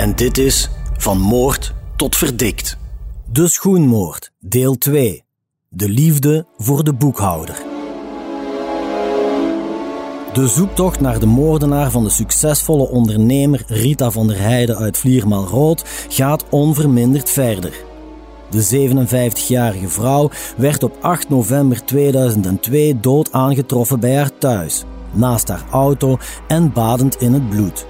en 0.00 0.16
dit 0.16 0.38
is 0.38 0.68
Van 0.96 1.18
Moord 1.18 1.74
tot 1.96 2.16
Verdikt. 2.16 2.76
De 3.32 3.48
Schoenmoord, 3.48 4.32
deel 4.38 4.78
2. 4.78 5.24
De 5.68 5.88
liefde 5.88 6.46
voor 6.56 6.84
de 6.84 6.92
boekhouder. 6.92 7.54
De 10.32 10.48
zoektocht 10.48 11.00
naar 11.00 11.18
de 11.18 11.26
moordenaar 11.26 11.90
van 11.90 12.04
de 12.04 12.10
succesvolle 12.10 12.88
ondernemer 12.88 13.62
Rita 13.66 14.10
van 14.10 14.26
der 14.26 14.38
Heijden 14.38 14.76
uit 14.76 14.98
Vliermaal-Rood 14.98 15.84
gaat 16.08 16.44
onverminderd 16.50 17.30
verder. 17.30 17.72
De 18.50 18.88
57-jarige 18.90 19.88
vrouw 19.88 20.30
werd 20.56 20.82
op 20.82 20.96
8 21.00 21.28
november 21.28 21.84
2002 21.84 23.00
dood 23.00 23.32
aangetroffen 23.32 24.00
bij 24.00 24.16
haar 24.16 24.38
thuis, 24.38 24.84
naast 25.12 25.48
haar 25.48 25.64
auto 25.70 26.18
en 26.48 26.72
badend 26.72 27.16
in 27.16 27.32
het 27.32 27.48
bloed. 27.48 27.86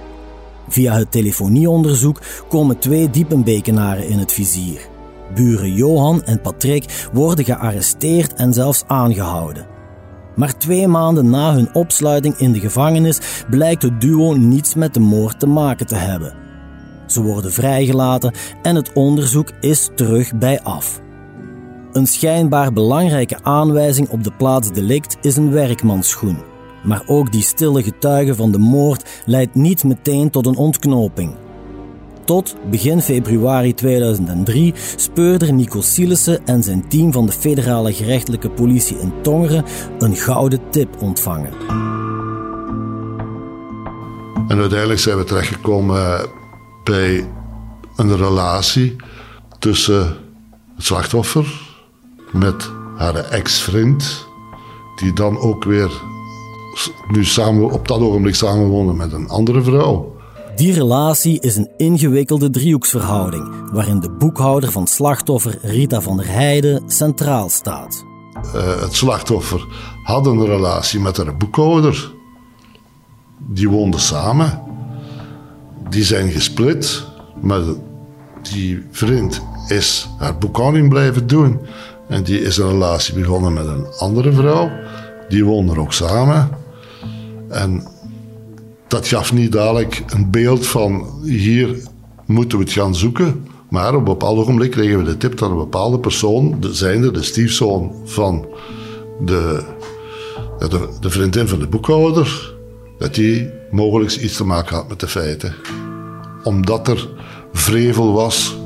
Via 0.71 0.95
het 0.95 1.11
telefonieonderzoek 1.11 2.21
komen 2.49 2.79
twee 2.79 3.11
Diepenbekenaren 3.11 4.09
in 4.09 4.19
het 4.19 4.33
vizier. 4.33 4.89
Buren 5.35 5.75
Johan 5.75 6.23
en 6.23 6.41
Patrick 6.41 7.09
worden 7.13 7.45
gearresteerd 7.45 8.35
en 8.35 8.53
zelfs 8.53 8.85
aangehouden. 8.87 9.67
Maar 10.37 10.59
twee 10.59 10.89
maanden 10.89 11.31
na 11.31 11.55
hun 11.55 11.75
opsluiting 11.75 12.37
in 12.37 12.53
de 12.53 12.61
gevangenis 12.61 13.45
blijkt 13.51 13.83
het 13.83 14.01
duo 14.01 14.35
niets 14.35 14.75
met 14.75 14.95
de 14.95 15.01
moord 15.01 15.41
te 15.41 15.47
maken 15.47 15.87
te 15.87 15.95
hebben. 15.95 16.35
Ze 17.07 17.23
worden 17.23 17.53
vrijgelaten 17.53 18.33
en 18.63 18.77
het 18.77 18.93
onderzoek 18.93 19.51
is 19.61 19.91
terug 19.95 20.35
bij 20.35 20.63
af. 20.63 21.01
Een 21.93 22.07
schijnbaar 22.07 22.73
belangrijke 22.73 23.39
aanwijzing 23.43 24.09
op 24.09 24.25
de 24.25 24.33
plaats 24.33 24.73
delict 24.73 25.17
is 25.21 25.37
een 25.37 25.51
werkmansschoen. 25.51 26.50
Maar 26.83 27.03
ook 27.07 27.33
die 27.33 27.43
stille 27.43 27.83
getuige 27.83 28.35
van 28.35 28.51
de 28.51 28.59
moord 28.59 29.23
leidt 29.27 29.55
niet 29.55 29.85
meteen 29.85 30.31
tot 30.31 30.47
een 30.47 30.57
ontknoping. 30.57 31.35
Tot 32.25 32.57
begin 32.71 33.01
februari 33.01 33.75
2003 33.75 34.75
speurder 34.97 35.53
Nico 35.53 35.81
Sielissen 35.81 36.47
en 36.47 36.63
zijn 36.63 36.89
team 36.89 37.13
van 37.13 37.27
de 37.27 37.33
federale 37.33 37.93
gerechtelijke 37.93 38.51
politie 38.51 38.99
in 38.99 39.13
Tongeren 39.23 39.65
een 39.99 40.17
gouden 40.17 40.61
tip 40.71 41.03
ontvangen. 41.03 41.53
En 44.49 44.59
uiteindelijk 44.59 45.01
zijn 45.01 45.17
we 45.17 45.25
terechtgekomen 45.25 46.29
bij 46.85 47.29
een 47.97 48.17
relatie 48.17 48.97
tussen 49.59 50.17
het 50.77 50.85
slachtoffer 50.85 51.61
met 52.33 52.71
haar 52.97 53.15
ex-vriend, 53.15 54.27
die 54.97 55.13
dan 55.13 55.39
ook 55.39 55.65
weer 55.65 55.91
nu 57.11 57.25
samen, 57.25 57.71
op 57.71 57.89
dat 57.89 58.01
ogenblik 58.01 58.35
samenwonen 58.35 58.97
met 58.97 59.13
een 59.13 59.29
andere 59.29 59.63
vrouw. 59.63 60.19
Die 60.57 60.73
relatie 60.73 61.41
is 61.41 61.57
een 61.57 61.71
ingewikkelde 61.77 62.51
driehoeksverhouding, 62.51 63.71
waarin 63.73 64.01
de 64.01 64.11
boekhouder 64.11 64.71
van 64.71 64.87
slachtoffer 64.87 65.59
Rita 65.63 66.01
van 66.01 66.17
der 66.17 66.29
Heijden 66.29 66.83
centraal 66.87 67.49
staat. 67.49 68.05
Uh, 68.55 68.81
het 68.81 68.95
slachtoffer 68.95 69.67
had 70.03 70.27
een 70.27 70.47
relatie 70.47 71.01
met 71.01 71.17
haar 71.17 71.37
boekhouder. 71.37 72.13
Die 73.39 73.69
woonden 73.69 74.01
samen. 74.01 74.63
Die 75.89 76.05
zijn 76.05 76.31
gesplit, 76.31 77.05
maar 77.41 77.63
die 78.53 78.87
vriend 78.91 79.43
is 79.69 80.09
haar 80.19 80.39
boekhouding 80.39 80.89
blijven 80.89 81.27
doen. 81.27 81.61
En 82.09 82.23
die 82.23 82.41
is 82.41 82.57
een 82.57 82.69
relatie 82.69 83.15
begonnen 83.15 83.53
met 83.53 83.67
een 83.67 83.87
andere 83.99 84.33
vrouw. 84.33 84.71
Die 85.31 85.45
woonden 85.45 85.79
ook 85.79 85.93
samen. 85.93 86.51
En 87.49 87.87
dat 88.89 89.09
gaf 89.09 89.33
niet 89.33 89.53
dadelijk 89.53 90.03
een 90.07 90.31
beeld 90.31 90.67
van 90.67 91.21
hier 91.23 91.77
moeten 92.27 92.59
we 92.59 92.65
het 92.65 92.73
gaan 92.73 92.95
zoeken. 92.95 93.47
Maar 93.69 93.93
op 93.93 93.99
een 93.99 94.05
bepaald 94.05 94.39
ogenblik 94.39 94.71
kregen 94.71 94.99
we 94.99 95.05
de 95.05 95.17
tip 95.17 95.39
dat 95.39 95.51
een 95.51 95.57
bepaalde 95.57 95.99
persoon, 95.99 96.61
de, 96.61 96.75
zijnde 96.75 97.11
de 97.11 97.23
stiefzoon 97.23 97.93
van 98.05 98.47
de, 99.25 99.63
de, 100.59 100.89
de 101.01 101.11
vriendin 101.11 101.49
van 101.49 101.59
de 101.59 101.67
boekhouder, 101.67 102.55
dat 102.99 103.15
die 103.15 103.51
mogelijk 103.71 104.17
iets 104.17 104.37
te 104.37 104.45
maken 104.45 104.77
had 104.77 104.89
met 104.89 105.01
de 105.01 105.09
feiten. 105.09 105.55
Omdat 106.45 106.89
er 106.89 107.09
vrevel 107.53 108.13
was 108.13 108.57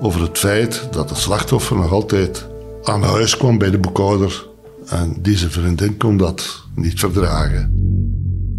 over 0.00 0.20
het 0.20 0.38
feit 0.38 0.88
dat 0.90 1.10
het 1.10 1.18
slachtoffer 1.18 1.76
nog 1.76 1.92
altijd 1.92 2.46
aan 2.82 3.02
huis 3.02 3.36
kwam 3.36 3.58
bij 3.58 3.70
de 3.70 3.78
boekhouder. 3.78 4.50
En 4.86 5.16
deze 5.22 5.50
vriendin 5.50 5.96
kon 5.96 6.16
dat 6.16 6.64
niet 6.74 7.00
verdragen. 7.00 7.80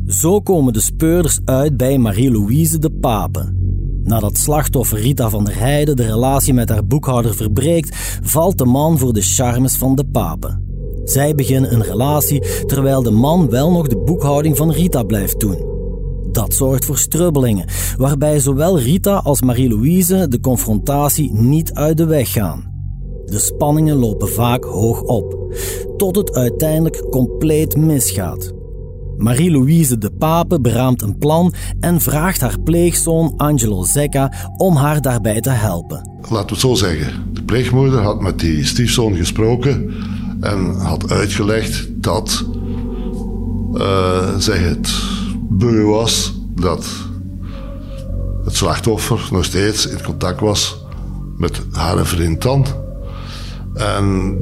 Zo 0.07 0.41
komen 0.41 0.73
de 0.73 0.81
speurders 0.81 1.39
uit 1.45 1.77
bij 1.77 1.97
Marie-Louise 1.97 2.79
de 2.79 2.91
Pape. 2.91 3.53
Nadat 4.03 4.37
slachtoffer 4.37 4.99
Rita 4.99 5.29
van 5.29 5.45
der 5.45 5.59
Heijden 5.59 5.95
de 5.95 6.05
relatie 6.05 6.53
met 6.53 6.69
haar 6.69 6.85
boekhouder 6.85 7.35
verbreekt, 7.35 8.19
valt 8.23 8.57
de 8.57 8.65
man 8.65 8.97
voor 8.97 9.13
de 9.13 9.21
charmes 9.21 9.75
van 9.75 9.95
de 9.95 10.05
Pape. 10.05 10.59
Zij 11.03 11.35
beginnen 11.35 11.73
een 11.73 11.83
relatie 11.83 12.65
terwijl 12.65 13.03
de 13.03 13.11
man 13.11 13.49
wel 13.49 13.71
nog 13.71 13.87
de 13.87 13.97
boekhouding 13.97 14.57
van 14.57 14.71
Rita 14.71 15.03
blijft 15.03 15.39
doen. 15.39 15.71
Dat 16.31 16.53
zorgt 16.53 16.85
voor 16.85 16.97
strubbelingen, 16.97 17.65
waarbij 17.97 18.39
zowel 18.39 18.79
Rita 18.79 19.15
als 19.15 19.41
Marie-Louise 19.41 20.27
de 20.27 20.39
confrontatie 20.39 21.33
niet 21.33 21.73
uit 21.73 21.97
de 21.97 22.05
weg 22.05 22.31
gaan. 22.31 22.72
De 23.33 23.39
spanningen 23.39 23.95
lopen 23.95 24.29
vaak 24.29 24.63
hoog 24.63 25.01
op, 25.01 25.55
tot 25.97 26.15
het 26.15 26.33
uiteindelijk 26.33 27.09
compleet 27.09 27.77
misgaat. 27.77 28.53
Marie-Louise 29.17 29.97
de 29.97 30.11
Pape 30.11 30.61
beraamt 30.61 31.01
een 31.01 31.17
plan 31.17 31.53
en 31.79 32.01
vraagt 32.01 32.41
haar 32.41 32.59
pleegzoon 32.59 33.33
Angelo 33.37 33.83
Zecca 33.83 34.33
om 34.57 34.75
haar 34.75 35.01
daarbij 35.01 35.41
te 35.41 35.49
helpen. 35.49 36.09
Laten 36.21 36.45
we 36.45 36.51
het 36.51 36.59
zo 36.59 36.73
zeggen. 36.73 37.33
De 37.33 37.43
pleegmoeder 37.43 38.01
had 38.01 38.21
met 38.21 38.39
die 38.39 38.65
stiefzoon 38.65 39.15
gesproken 39.15 39.93
en 40.41 40.75
had 40.75 41.11
uitgelegd 41.11 41.87
dat 42.03 42.45
uh, 43.73 44.37
zij 44.37 44.57
het 44.57 44.93
beu 45.49 45.83
was 45.83 46.33
dat 46.55 46.87
het 48.43 48.55
slachtoffer 48.55 49.27
nog 49.31 49.45
steeds 49.45 49.87
in 49.87 50.03
contact 50.03 50.39
was 50.39 50.85
met 51.37 51.61
haar 51.71 52.05
vriend 52.05 52.41
dan. 52.41 52.82
En 53.75 54.39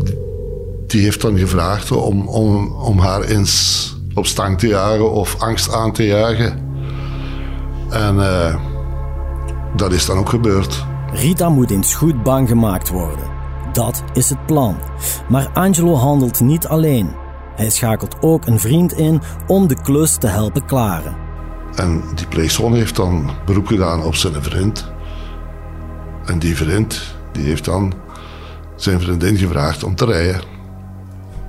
die 0.88 1.02
heeft 1.02 1.22
dan 1.22 1.38
gevraagd 1.38 1.92
om, 1.92 2.28
om, 2.28 2.72
om 2.72 3.00
haar 3.00 3.22
eens 3.22 3.96
op 4.14 4.26
stang 4.26 4.60
te 4.60 4.68
jagen 4.68 5.12
of 5.12 5.36
angst 5.40 5.74
aan 5.74 5.92
te 5.92 6.06
jagen. 6.06 6.70
En 7.90 8.16
uh, 8.16 8.56
dat 9.76 9.92
is 9.92 10.06
dan 10.06 10.18
ook 10.18 10.30
gebeurd. 10.30 10.86
Rita 11.14 11.50
moet 11.50 11.72
eens 11.72 11.94
goed 11.94 12.24
bang 12.24 12.48
gemaakt 12.48 12.90
worden. 12.90 13.26
Dat 13.74 14.04
is 14.14 14.30
het 14.30 14.46
plan. 14.46 14.78
Maar 15.30 15.50
Angelo 15.54 15.96
handelt 15.96 16.40
niet 16.40 16.68
alleen. 16.68 17.10
Hij 17.56 17.70
schakelt 17.70 18.16
ook 18.22 18.46
een 18.46 18.60
vriend 18.60 18.94
in 18.94 19.22
om 19.48 19.68
de 19.68 19.82
klus 19.82 20.18
te 20.18 20.28
helpen 20.28 20.66
klaren. 20.66 21.16
En 21.76 22.04
die 22.16 22.28
pleegzoon 22.28 22.74
heeft 22.74 22.96
dan 22.96 23.30
beroep 23.46 23.68
gedaan 23.68 24.04
op 24.04 24.16
zijn 24.16 24.44
vriend. 24.44 24.92
En 26.26 26.40
die 26.40 26.56
vriend 26.56 27.16
die 27.32 27.44
heeft 27.44 27.66
dan 27.66 27.94
zijn 28.84 29.00
vriendin 29.00 29.38
gevraagd 29.38 29.84
om 29.84 29.96
te 29.96 30.06
rijden. 30.06 30.42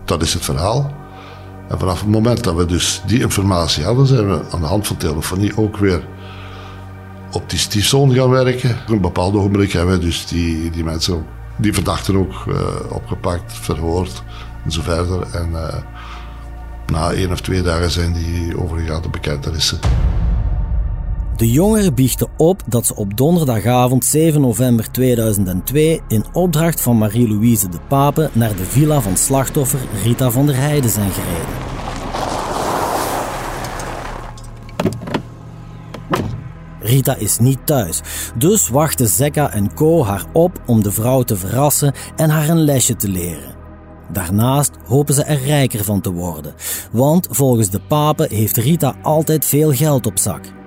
Dat 0.04 0.22
is 0.22 0.34
het 0.34 0.44
verhaal. 0.44 0.92
En 1.68 1.78
vanaf 1.78 2.00
het 2.00 2.08
moment 2.08 2.44
dat 2.44 2.54
we 2.54 2.66
dus 2.66 3.02
die 3.06 3.20
informatie 3.20 3.84
hadden, 3.84 4.06
zijn 4.06 4.28
we 4.28 4.40
aan 4.50 4.60
de 4.60 4.66
hand 4.66 4.86
van 4.86 4.96
telefonie 4.96 5.56
ook 5.56 5.76
weer 5.76 6.06
op 7.32 7.50
die 7.50 7.58
stiefzoon 7.58 8.14
gaan 8.14 8.30
werken. 8.30 8.70
Op 8.70 8.88
een 8.88 9.00
bepaald 9.00 9.34
ogenblik 9.34 9.72
hebben 9.72 9.98
we 9.98 10.04
dus 10.04 10.26
die, 10.26 10.70
die 10.70 10.84
mensen, 10.84 11.26
die 11.56 11.72
verdachten 11.72 12.16
ook 12.16 12.44
uh, 12.48 12.56
opgepakt, 12.88 13.52
verhoord 13.52 14.22
en 14.64 14.72
zo 14.72 14.82
verder. 14.82 15.22
En 15.32 15.50
uh, 15.50 15.74
na 16.86 17.12
één 17.12 17.32
of 17.32 17.40
twee 17.40 17.62
dagen 17.62 17.90
zijn 17.90 18.12
die 18.12 18.60
overgegaan 18.62 19.02
tot 19.02 19.10
bekentenissen. 19.10 19.78
De 21.36 21.50
jongeren 21.50 21.94
biechten 21.94 22.28
op 22.36 22.62
dat 22.66 22.86
ze 22.86 22.94
op 22.94 23.16
donderdagavond 23.16 24.04
7 24.04 24.40
november 24.40 24.90
2002 24.90 26.00
in 26.08 26.24
opdracht 26.32 26.80
van 26.80 26.98
Marie-Louise 26.98 27.68
de 27.68 27.78
Pape 27.88 28.30
naar 28.32 28.56
de 28.56 28.64
villa 28.64 29.00
van 29.00 29.16
slachtoffer 29.16 29.80
Rita 30.02 30.30
van 30.30 30.46
der 30.46 30.56
Heijden 30.56 30.90
zijn 30.90 31.10
gereden. 31.10 31.70
Rita 36.80 37.16
is 37.16 37.38
niet 37.38 37.66
thuis, 37.66 38.00
dus 38.36 38.68
wachten 38.68 39.08
Zekka 39.08 39.52
en 39.52 39.74
Co 39.74 40.04
haar 40.04 40.24
op 40.32 40.62
om 40.66 40.82
de 40.82 40.92
vrouw 40.92 41.22
te 41.22 41.36
verrassen 41.36 41.94
en 42.16 42.30
haar 42.30 42.48
een 42.48 42.64
lesje 42.64 42.96
te 42.96 43.08
leren. 43.08 43.54
Daarnaast 44.12 44.70
hopen 44.86 45.14
ze 45.14 45.22
er 45.22 45.42
rijker 45.42 45.84
van 45.84 46.00
te 46.00 46.12
worden, 46.12 46.54
want 46.92 47.28
volgens 47.30 47.70
de 47.70 47.80
pape 47.80 48.26
heeft 48.30 48.56
Rita 48.56 48.94
altijd 49.02 49.44
veel 49.44 49.72
geld 49.72 50.06
op 50.06 50.18
zak. 50.18 50.61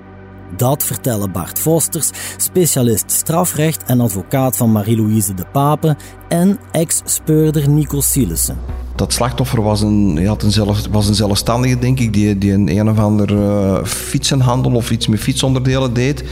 Dat 0.58 0.84
vertellen 0.84 1.32
Bart 1.32 1.60
Vosters, 1.60 2.10
specialist 2.38 3.12
strafrecht 3.12 3.84
en 3.84 4.00
advocaat 4.00 4.58
van 4.58 4.72
Marie-Louise 4.72 5.34
de 5.34 5.46
Pape 5.52 5.96
en 6.28 6.60
ex-speurder 6.72 7.70
Nico 7.70 8.02
Sielissen. 8.02 8.58
Dat 8.96 9.14
slachtoffer 9.14 9.62
was 9.62 9.82
een, 9.82 10.26
had 10.28 10.44
een, 10.44 10.52
zelf, 10.52 10.88
was 10.92 11.08
een 11.08 11.16
zelfstandige, 11.16 11.80
denk 11.80 12.00
ik, 12.00 12.14
die, 12.14 12.38
die 12.38 12.54
een 12.54 12.78
een 12.78 12.90
of 12.90 13.00
ander 13.00 13.32
uh, 13.32 13.84
fietsenhandel 13.84 14.72
of 14.72 14.92
iets 14.92 15.08
met 15.08 15.20
fietsonderdelen 15.20 15.94
deed. 15.94 16.24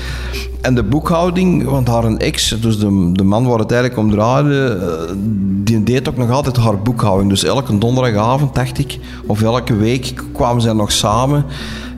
En 0.62 0.76
de 0.76 0.84
boekhouding, 0.84 1.64
want 1.64 1.88
haar 1.88 2.16
ex, 2.16 2.56
dus 2.62 2.80
de, 2.80 3.10
de 3.14 3.24
man 3.24 3.46
waar 3.46 3.60
het 3.60 3.72
eigenlijk 3.72 4.02
om 4.02 4.12
draaide, 4.12 4.80
uh, 4.82 5.16
die 5.64 5.84
deed 5.84 6.10
ook 6.10 6.18
nog 6.18 6.30
altijd 6.30 6.58
haar 6.58 6.82
boekhouding. 6.82 7.30
Dus 7.30 7.44
elke 7.44 7.78
donderdagavond, 7.78 8.56
dacht 8.56 8.78
ik, 8.78 9.00
of 9.26 9.42
elke 9.42 9.76
week 9.76 10.14
kwamen 10.34 10.62
zij 10.62 10.74
nog 10.74 10.92
samen. 10.92 11.46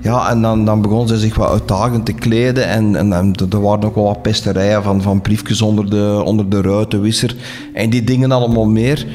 Ja, 0.06 0.30
en 0.30 0.42
dan, 0.42 0.66
dan 0.66 0.82
begon 0.82 1.08
ze 1.08 1.18
zich 1.18 1.36
wat 1.36 1.50
uitdagend 1.50 2.06
te 2.06 2.14
kleden. 2.14 2.68
En, 2.68 2.96
en, 2.96 3.34
er 3.50 3.62
waren 3.62 3.84
ook 3.84 3.96
wel 3.96 4.04
wat 4.04 4.22
pesterijen 4.22 4.84
van, 4.84 5.02
van 5.02 5.22
briefjes 5.22 5.62
onder 5.62 5.90
de, 5.90 6.22
onder 6.26 6.50
de 6.50 6.62
ruitenwisser. 6.62 7.36
En 7.74 7.90
die 7.90 8.04
dingen 8.04 8.32
allemaal 8.32 8.66
meer. 8.66 9.06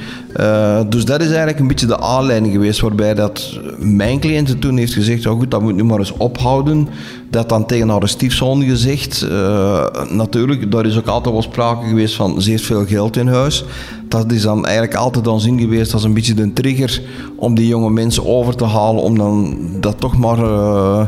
Uh, 0.40 0.80
dus 0.88 1.04
dat 1.04 1.20
is 1.20 1.26
eigenlijk 1.26 1.58
een 1.58 1.68
beetje 1.68 1.86
de 1.86 2.00
aanleiding 2.00 2.52
geweest 2.52 2.80
waarbij 2.80 3.14
dat 3.14 3.58
mijn 3.78 4.20
cliënt 4.20 4.60
toen 4.60 4.76
heeft 4.76 4.92
gezegd, 4.92 5.26
oh 5.26 5.38
goed, 5.38 5.50
dat 5.50 5.62
moet 5.62 5.74
nu 5.74 5.84
maar 5.84 5.98
eens 5.98 6.16
ophouden. 6.16 6.88
Dat 7.30 7.48
dan 7.48 7.66
tegen 7.66 7.88
haar 7.88 8.08
stiefzoon 8.08 8.62
gezegd. 8.62 9.26
Uh, 9.30 9.86
natuurlijk, 10.10 10.72
daar 10.72 10.86
is 10.86 10.98
ook 10.98 11.06
altijd 11.06 11.34
wel 11.34 11.42
sprake 11.42 11.88
geweest 11.88 12.14
van 12.14 12.42
zeer 12.42 12.58
veel 12.58 12.86
geld 12.86 13.16
in 13.16 13.26
huis. 13.26 13.64
Dat 14.08 14.32
is 14.32 14.42
dan 14.42 14.64
eigenlijk 14.64 14.94
altijd 14.94 15.24
dan 15.24 15.40
zin 15.40 15.58
geweest 15.58 15.92
als 15.92 16.04
een 16.04 16.14
beetje 16.14 16.34
de 16.34 16.52
trigger 16.52 17.02
om 17.36 17.54
die 17.54 17.66
jonge 17.66 17.90
mensen 17.90 18.26
over 18.26 18.56
te 18.56 18.64
halen, 18.64 19.02
om 19.02 19.18
dan 19.18 19.58
dat 19.80 20.00
toch 20.00 20.16
maar 20.16 20.38
uh, 20.38 21.06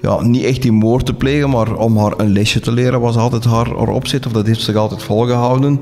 ja, 0.00 0.22
niet 0.22 0.44
echt 0.44 0.62
die 0.62 0.72
moord 0.72 1.06
te 1.06 1.14
plegen, 1.14 1.50
maar 1.50 1.76
om 1.76 1.98
haar 1.98 2.12
een 2.16 2.32
lesje 2.32 2.60
te 2.60 2.72
leren 2.72 3.00
was 3.00 3.16
altijd 3.16 3.44
haar, 3.44 3.88
opzet, 3.88 4.26
of 4.26 4.32
dat 4.32 4.46
heeft 4.46 4.60
zich 4.60 4.76
altijd 4.76 5.02
volgehouden 5.02 5.80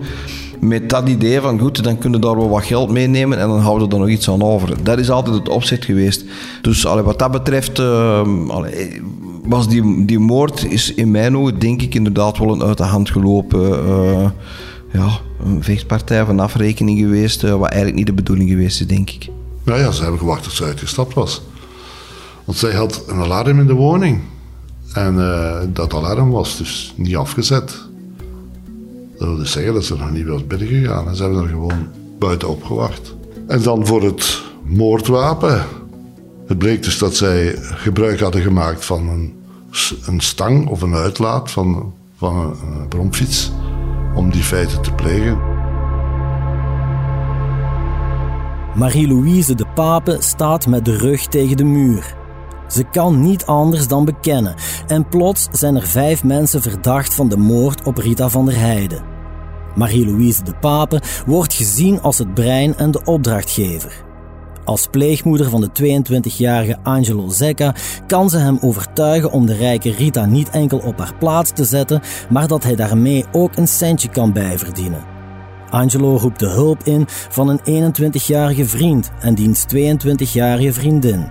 met 0.61 0.91
dat 0.91 1.09
idee 1.09 1.41
van 1.41 1.59
goed, 1.59 1.85
dan 1.85 1.99
kunnen 1.99 2.21
we 2.21 2.27
daar 2.27 2.37
wel 2.37 2.49
wat 2.49 2.65
geld 2.65 2.91
meenemen 2.91 3.39
en 3.39 3.49
dan 3.49 3.61
houden 3.61 3.89
we 3.89 3.95
er 3.95 4.01
nog 4.01 4.09
iets 4.09 4.31
aan 4.31 4.43
over. 4.43 4.83
Dat 4.83 4.99
is 4.99 5.11
altijd 5.11 5.37
het 5.37 5.49
opzet 5.49 5.85
geweest. 5.85 6.25
Dus 6.63 6.87
allee, 6.87 7.03
wat 7.03 7.19
dat 7.19 7.31
betreft 7.31 7.79
allee, 8.49 9.01
was 9.49 9.69
die, 9.69 10.05
die 10.05 10.19
moord 10.19 10.65
is 10.65 10.95
in 10.95 11.11
mijn 11.11 11.37
ogen 11.37 11.59
denk 11.59 11.83
ik 11.83 11.95
inderdaad 11.95 12.39
wel 12.39 12.53
een 12.53 12.63
uit 12.63 12.77
de 12.77 12.85
hand 12.85 13.11
gelopen 13.11 13.87
uh, 13.87 14.31
ja, 14.93 15.21
een 15.45 15.63
vechtpartij 15.63 16.25
van 16.25 16.41
afrekening 16.41 16.99
geweest, 16.99 17.43
uh, 17.43 17.51
wat 17.51 17.69
eigenlijk 17.69 17.97
niet 17.97 18.07
de 18.07 18.23
bedoeling 18.23 18.51
geweest 18.51 18.81
is, 18.81 18.87
denk 18.87 19.11
ik. 19.11 19.29
Nou 19.65 19.81
ja, 19.81 19.91
ze 19.91 20.03
hebben 20.03 20.19
gewacht 20.19 20.43
tot 20.43 20.53
ze 20.53 20.65
uitgestapt 20.65 21.15
was. 21.15 21.43
Want 22.45 22.59
zij 22.59 22.73
had 22.73 23.05
een 23.07 23.21
alarm 23.21 23.61
in 23.61 23.67
de 23.67 23.73
woning. 23.73 24.21
En 24.93 25.15
dat 25.73 25.95
alarm 25.95 26.31
was 26.31 26.57
dus 26.57 26.95
niet 26.97 27.17
afgezet. 27.17 27.67
Dat 29.19 29.29
wil 29.29 29.37
dus 29.37 29.53
zeggen 29.53 29.75
dat 29.75 29.85
ze 29.85 29.97
nog 29.97 30.11
niet 30.11 30.27
was 30.27 30.47
binnengegaan. 30.47 31.09
En 31.09 31.17
ze 31.17 31.23
hebben 31.23 31.43
er 31.43 31.49
gewoon 31.49 31.89
buiten 32.19 32.49
opgewacht. 32.49 33.15
En 33.47 33.63
dan 33.63 33.87
voor 33.87 34.03
het 34.03 34.43
moordwapen. 34.65 35.65
Het 36.47 36.59
bleek 36.59 36.83
dus 36.83 36.99
dat 36.99 37.17
zij 37.17 37.55
gebruik 37.59 38.21
hadden 38.21 38.43
gemaakt 38.43 38.85
van 38.85 39.09
een, 39.09 39.38
een 40.07 40.21
stang 40.21 40.69
of 40.69 40.83
een 40.83 40.95
uitlaat 40.95 41.51
van, 41.51 41.93
van 42.17 42.37
een, 42.37 42.89
bromfiets. 42.89 43.53
Om 44.15 44.31
die 44.31 44.43
feiten 44.43 44.83
te 44.83 44.93
plegen. 44.93 45.39
Marie-Louise 48.75 49.55
de 49.55 49.67
Pape 49.75 50.17
staat 50.21 50.67
met 50.67 50.85
de 50.85 50.97
rug 50.97 51.27
tegen 51.27 51.57
de 51.57 51.65
muur. 51.65 52.17
Ze 52.69 52.85
kan 52.91 53.21
niet 53.21 53.47
anders 53.47 53.89
dan 53.89 54.05
bekennen. 54.05 54.55
En 54.87 55.09
plots 55.09 55.49
zijn 55.51 55.77
er 55.77 55.87
vijf 55.87 56.25
mensen 56.25 56.63
verdacht 56.63 57.15
van 57.15 57.29
de 57.29 57.37
moord 57.37 57.87
op 57.87 57.97
Rita 57.97 58.29
van 58.29 58.45
der 58.45 58.57
Heijden. 58.57 59.03
Marie-Louise 59.75 60.43
de 60.43 60.55
Pape 60.61 61.03
wordt 61.27 61.55
gezien 61.55 62.01
als 62.01 62.19
het 62.19 62.35
brein 62.35 62.77
en 62.77 62.91
de 62.91 63.01
opdrachtgever. 63.05 64.07
Als 64.69 64.87
pleegmoeder 64.91 65.51
van 65.51 65.61
de 65.61 66.01
22-jarige 66.03 66.79
Angelo 66.83 67.29
Zecca 67.29 67.75
kan 68.07 68.31
ze 68.31 68.39
hem 68.39 68.59
overtuigen 68.61 69.31
om 69.31 69.47
de 69.47 69.55
rijke 69.55 69.91
Rita 69.91 70.25
niet 70.25 70.51
enkel 70.51 70.79
op 70.79 70.99
haar 70.99 71.15
plaats 71.19 71.51
te 71.53 71.65
zetten, 71.65 72.01
maar 72.29 72.49
dat 72.49 72.63
hij 72.63 72.75
daarmee 72.75 73.25
ook 73.33 73.57
een 73.57 73.69
centje 73.69 74.09
kan 74.09 74.33
bijverdienen. 74.33 75.05
Angelo 75.71 76.17
roept 76.17 76.41
de 76.41 76.49
hulp 76.49 76.83
in 76.83 77.05
van 77.09 77.49
een 77.49 77.93
21-jarige 77.93 78.65
vriend 78.65 79.11
en 79.21 79.35
diens 79.35 79.65
22-jarige 79.75 80.73
vriendin 80.73 81.27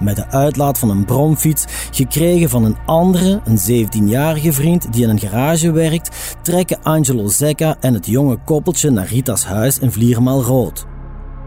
met 0.00 0.16
de 0.16 0.26
uitlaat 0.26 0.78
van 0.78 0.90
een 0.90 1.04
bromfiets, 1.04 1.64
gekregen 1.90 2.50
van 2.50 2.64
een 2.64 2.76
andere, 2.86 3.40
een 3.44 3.86
17-jarige 3.86 4.52
vriend 4.52 4.92
die 4.92 5.02
in 5.02 5.08
een 5.08 5.20
garage 5.20 5.72
werkt, 5.72 6.36
trekken 6.42 6.82
Angelo 6.82 7.28
Zecca 7.28 7.76
en 7.80 7.94
het 7.94 8.06
jonge 8.06 8.36
koppeltje 8.44 8.90
naar 8.90 9.06
Rita's 9.06 9.44
huis 9.44 9.78
in 9.78 9.92
Vliermaal 9.92 10.42
Rood. 10.42 10.86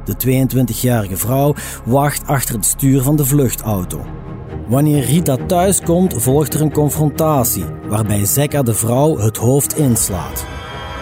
De 0.05 0.45
22-jarige 0.45 1.17
vrouw 1.17 1.53
wacht 1.85 2.27
achter 2.27 2.55
het 2.55 2.65
stuur 2.65 3.01
van 3.01 3.15
de 3.15 3.25
vluchtauto. 3.25 4.05
Wanneer 4.67 5.05
Rita 5.05 5.37
thuis 5.47 5.81
komt, 5.81 6.13
volgt 6.17 6.53
er 6.53 6.61
een 6.61 6.73
confrontatie, 6.73 7.65
waarbij 7.87 8.25
Zecca 8.25 8.63
de 8.63 8.73
vrouw 8.73 9.17
het 9.17 9.37
hoofd 9.37 9.77
inslaat. 9.77 10.45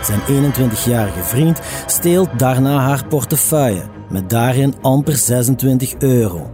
Zijn 0.03 0.51
21-jarige 0.53 1.24
vriend 1.24 1.60
steelt 1.86 2.39
daarna 2.39 2.79
haar 2.79 3.06
portefeuille, 3.08 3.84
met 4.10 4.29
daarin 4.29 4.74
amper 4.82 5.15
26 5.15 5.94
euro. 6.00 6.51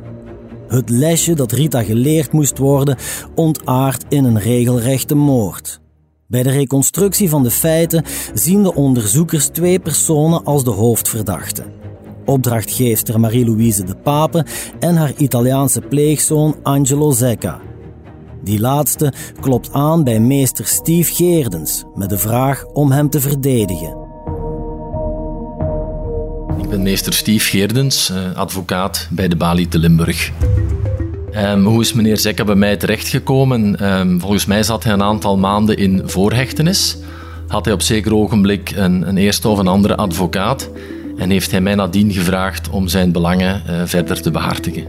Het 0.68 0.90
lesje 0.90 1.34
dat 1.34 1.52
Rita 1.52 1.84
geleerd 1.84 2.32
moest 2.32 2.58
worden 2.58 2.98
ontaart 3.36 4.06
in 4.10 4.24
een 4.24 4.40
regelrechte 4.40 5.16
moord. 5.16 5.82
Bij 6.28 6.44
de 6.44 6.50
reconstructie 6.50 7.30
van 7.30 7.44
de 7.44 7.52
feiten 7.52 8.04
zien 8.34 8.64
de 8.64 8.76
onderzoekers 8.76 9.48
twee 9.48 9.80
personen 9.80 10.44
als 10.44 10.64
de 10.64 10.72
hoofdverdachten. 10.72 11.85
Opdrachtgeefster 12.26 13.20
Marie-Louise 13.20 13.84
de 13.84 13.96
Pape 13.96 14.46
en 14.80 14.96
haar 14.96 15.14
Italiaanse 15.18 15.82
pleegzoon 15.82 16.56
Angelo 16.64 17.12
Zecca. 17.12 17.60
Die 18.44 18.60
laatste 18.60 19.14
klopt 19.42 19.72
aan 19.72 20.04
bij 20.04 20.20
meester 20.20 20.66
Steve 20.66 21.14
Geerdens 21.14 21.84
met 21.96 22.10
de 22.10 22.18
vraag 22.18 22.66
om 22.66 22.92
hem 22.92 23.10
te 23.10 23.20
verdedigen. 23.20 23.98
Ik 26.62 26.70
ben 26.70 26.82
meester 26.82 27.14
Steve 27.14 27.46
Geerdens, 27.46 28.10
eh, 28.10 28.36
advocaat 28.36 29.08
bij 29.12 29.28
de 29.28 29.36
Bali 29.36 29.68
te 29.68 29.80
Limburg. 29.80 30.32
Um, 31.36 31.66
hoe 31.66 31.82
is 31.82 31.94
meneer 31.94 32.18
Zekka 32.18 32.44
bij 32.44 32.56
mij 32.56 32.78
terechtgekomen? 32.78 33.90
Um, 34.00 34.20
volgens 34.20 34.46
mij 34.46 34.64
zat 34.64 34.84
hij 34.84 34.94
een 34.94 35.04
aantal 35.04 35.38
maanden 35.38 35.78
in 35.78 36.02
voorhechtenis. 36.06 36.98
Had 37.48 37.66
hij 37.66 37.74
op 37.74 37.82
zeker 37.82 38.16
ogenblik 38.16 38.74
een, 38.76 39.08
een 39.08 39.18
eerste 39.18 39.48
of 39.48 39.58
een 39.58 39.68
andere 39.68 39.96
advocaat. 39.96 40.70
En 41.18 41.30
heeft 41.30 41.52
hij 41.52 41.62
mij 41.62 41.76
nadien 41.76 42.12
gevraagd 42.12 42.70
om 42.70 42.88
zijn 42.88 43.12
belangen 43.12 43.62
uh, 43.70 43.82
verder 43.86 44.22
te 44.22 44.32
behartigen. 44.32 44.88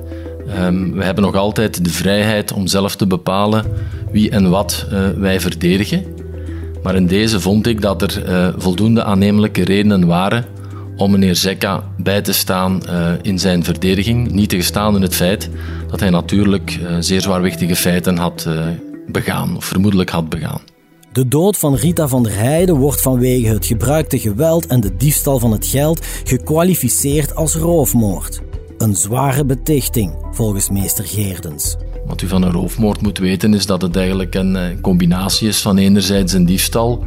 Um, 0.58 0.92
we 0.92 1.04
hebben 1.04 1.24
nog 1.24 1.34
altijd 1.34 1.84
de 1.84 1.90
vrijheid 1.90 2.52
om 2.52 2.66
zelf 2.66 2.96
te 2.96 3.06
bepalen 3.06 3.64
wie 4.10 4.30
en 4.30 4.50
wat 4.50 4.86
uh, 4.92 5.08
wij 5.16 5.40
verdedigen. 5.40 6.04
Maar 6.82 6.94
in 6.94 7.06
deze 7.06 7.40
vond 7.40 7.66
ik 7.66 7.80
dat 7.80 8.02
er 8.02 8.28
uh, 8.28 8.48
voldoende 8.56 9.04
aannemelijke 9.04 9.64
redenen 9.64 10.06
waren 10.06 10.44
om 10.96 11.10
meneer 11.10 11.36
Zekka 11.36 11.82
bij 11.96 12.20
te 12.20 12.32
staan 12.32 12.80
in 13.22 13.38
zijn 13.38 13.64
verdediging. 13.64 14.30
Niet 14.30 14.48
te 14.48 14.56
gestaan 14.56 14.96
in 14.96 15.02
het 15.02 15.14
feit 15.14 15.50
dat 15.90 16.00
hij 16.00 16.10
natuurlijk 16.10 16.80
zeer 17.00 17.20
zwaarwichtige 17.20 17.76
feiten 17.76 18.16
had 18.16 18.48
begaan, 19.06 19.56
of 19.56 19.64
vermoedelijk 19.64 20.10
had 20.10 20.28
begaan. 20.28 20.60
De 21.16 21.28
dood 21.28 21.58
van 21.58 21.74
Rita 21.74 22.08
van 22.08 22.22
der 22.22 22.34
Heijden 22.34 22.76
wordt 22.76 23.00
vanwege 23.00 23.48
het 23.48 23.66
gebruikte 23.66 24.18
geweld 24.18 24.66
en 24.66 24.80
de 24.80 24.96
diefstal 24.96 25.38
van 25.38 25.52
het 25.52 25.66
geld 25.66 26.06
gekwalificeerd 26.24 27.34
als 27.34 27.54
roofmoord. 27.54 28.40
Een 28.78 28.94
zware 28.94 29.44
betichting, 29.44 30.14
volgens 30.30 30.70
meester 30.70 31.04
Geerdens. 31.04 31.76
Wat 32.06 32.22
u 32.22 32.28
van 32.28 32.42
een 32.42 32.52
roofmoord 32.52 33.02
moet 33.02 33.18
weten 33.18 33.54
is 33.54 33.66
dat 33.66 33.82
het 33.82 33.96
eigenlijk 33.96 34.34
een 34.34 34.56
eh, 34.56 34.80
combinatie 34.80 35.48
is 35.48 35.62
van 35.62 35.78
enerzijds 35.78 36.32
een 36.32 36.46
diefstal, 36.46 37.04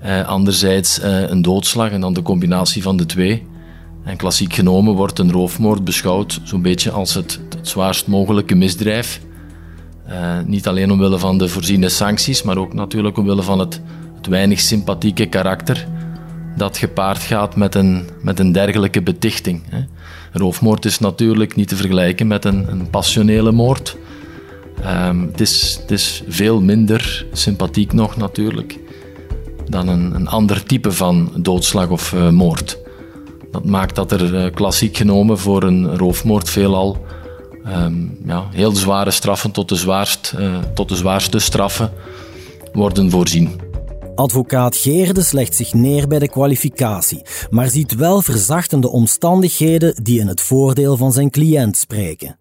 eh, 0.00 0.28
anderzijds 0.28 1.00
eh, 1.00 1.28
een 1.28 1.42
doodslag 1.42 1.90
en 1.90 2.00
dan 2.00 2.14
de 2.14 2.22
combinatie 2.22 2.82
van 2.82 2.96
de 2.96 3.06
twee. 3.06 3.46
En 4.04 4.16
klassiek 4.16 4.52
genomen 4.52 4.94
wordt 4.94 5.18
een 5.18 5.32
roofmoord 5.32 5.84
beschouwd 5.84 6.40
zo'n 6.44 6.62
beetje 6.62 6.90
als 6.90 7.14
het, 7.14 7.40
het 7.56 7.68
zwaarst 7.68 8.06
mogelijke 8.06 8.54
misdrijf. 8.54 9.20
Uh, 10.08 10.38
niet 10.46 10.68
alleen 10.68 10.90
omwille 10.90 11.18
van 11.18 11.38
de 11.38 11.48
voorziene 11.48 11.88
sancties, 11.88 12.42
maar 12.42 12.58
ook 12.58 12.74
natuurlijk 12.74 13.16
omwille 13.16 13.42
van 13.42 13.58
het, 13.58 13.80
het 14.16 14.26
weinig 14.26 14.60
sympathieke 14.60 15.26
karakter 15.26 15.86
dat 16.56 16.78
gepaard 16.78 17.18
gaat 17.18 17.56
met 17.56 17.74
een, 17.74 18.08
met 18.20 18.38
een 18.38 18.52
dergelijke 18.52 19.02
betichting. 19.02 19.62
Hè. 19.68 19.84
Roofmoord 20.32 20.84
is 20.84 20.98
natuurlijk 20.98 21.56
niet 21.56 21.68
te 21.68 21.76
vergelijken 21.76 22.26
met 22.26 22.44
een, 22.44 22.70
een 22.70 22.90
passionele 22.90 23.52
moord. 23.52 23.96
Um, 25.06 25.26
het, 25.30 25.40
is, 25.40 25.78
het 25.80 25.90
is 25.90 26.22
veel 26.28 26.60
minder 26.60 27.26
sympathiek 27.32 27.92
nog 27.92 28.16
natuurlijk 28.16 28.78
dan 29.68 29.88
een, 29.88 30.14
een 30.14 30.28
ander 30.28 30.64
type 30.64 30.92
van 30.92 31.32
doodslag 31.36 31.88
of 31.88 32.12
uh, 32.12 32.30
moord. 32.30 32.78
Dat 33.50 33.64
maakt 33.64 33.94
dat 33.94 34.12
er 34.12 34.34
uh, 34.34 34.52
klassiek 34.52 34.96
genomen 34.96 35.38
voor 35.38 35.62
een 35.62 35.96
roofmoord 35.96 36.50
veelal 36.50 37.06
um, 37.66 38.18
ja, 38.26 38.48
heel 38.50 38.72
zware 38.72 39.10
straffen 39.10 39.50
tot 39.50 39.68
de, 39.68 39.74
zwaarst, 39.74 40.34
uh, 40.38 40.58
tot 40.74 40.88
de 40.88 40.96
zwaarste 40.96 41.38
straffen 41.38 41.92
worden 42.72 43.10
voorzien. 43.10 43.60
Advocaat 44.14 44.76
Geerdes 44.76 45.32
legt 45.32 45.54
zich 45.54 45.74
neer 45.74 46.08
bij 46.08 46.18
de 46.18 46.28
kwalificatie, 46.28 47.22
maar 47.50 47.68
ziet 47.68 47.94
wel 47.94 48.22
verzachtende 48.22 48.88
omstandigheden 48.88 49.94
die 50.02 50.20
in 50.20 50.26
het 50.26 50.40
voordeel 50.40 50.96
van 50.96 51.12
zijn 51.12 51.30
cliënt 51.30 51.76
spreken. 51.76 52.38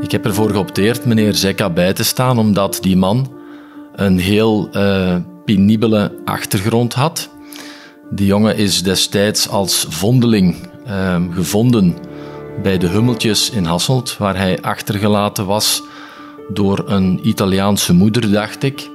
Ik 0.00 0.10
heb 0.10 0.24
ervoor 0.24 0.50
geopteerd 0.50 1.04
meneer 1.04 1.34
Zekka 1.34 1.70
bij 1.70 1.92
te 1.92 2.04
staan, 2.04 2.38
omdat 2.38 2.78
die 2.80 2.96
man 2.96 3.32
een 3.94 4.18
heel 4.18 4.68
uh, 4.72 5.16
penibele 5.44 6.12
achtergrond 6.24 6.94
had. 6.94 7.30
Die 8.10 8.26
jongen 8.26 8.56
is 8.56 8.82
destijds 8.82 9.48
als 9.48 9.86
vondeling 9.88 10.56
uh, 10.86 11.22
gevonden 11.30 11.94
bij 12.62 12.78
de 12.78 12.88
Hummeltjes 12.88 13.50
in 13.50 13.64
Hasselt, 13.64 14.16
waar 14.18 14.36
hij 14.36 14.62
achtergelaten 14.62 15.46
was 15.46 15.82
door 16.48 16.82
een 16.86 17.20
Italiaanse 17.22 17.94
moeder, 17.94 18.30
dacht 18.30 18.62
ik. 18.62 18.90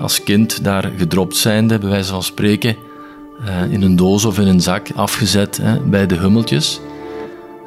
Als 0.00 0.22
kind 0.22 0.64
daar 0.64 0.92
gedropt 0.96 1.36
zijnde, 1.36 1.78
bij 1.78 1.88
wijze 1.88 2.10
van 2.10 2.22
spreken, 2.22 2.76
eh, 3.44 3.72
in 3.72 3.82
een 3.82 3.96
doos 3.96 4.24
of 4.24 4.38
in 4.38 4.46
een 4.46 4.60
zak 4.60 4.88
afgezet 4.94 5.62
bij 5.84 6.06
de 6.06 6.14
Hummeltjes. 6.14 6.80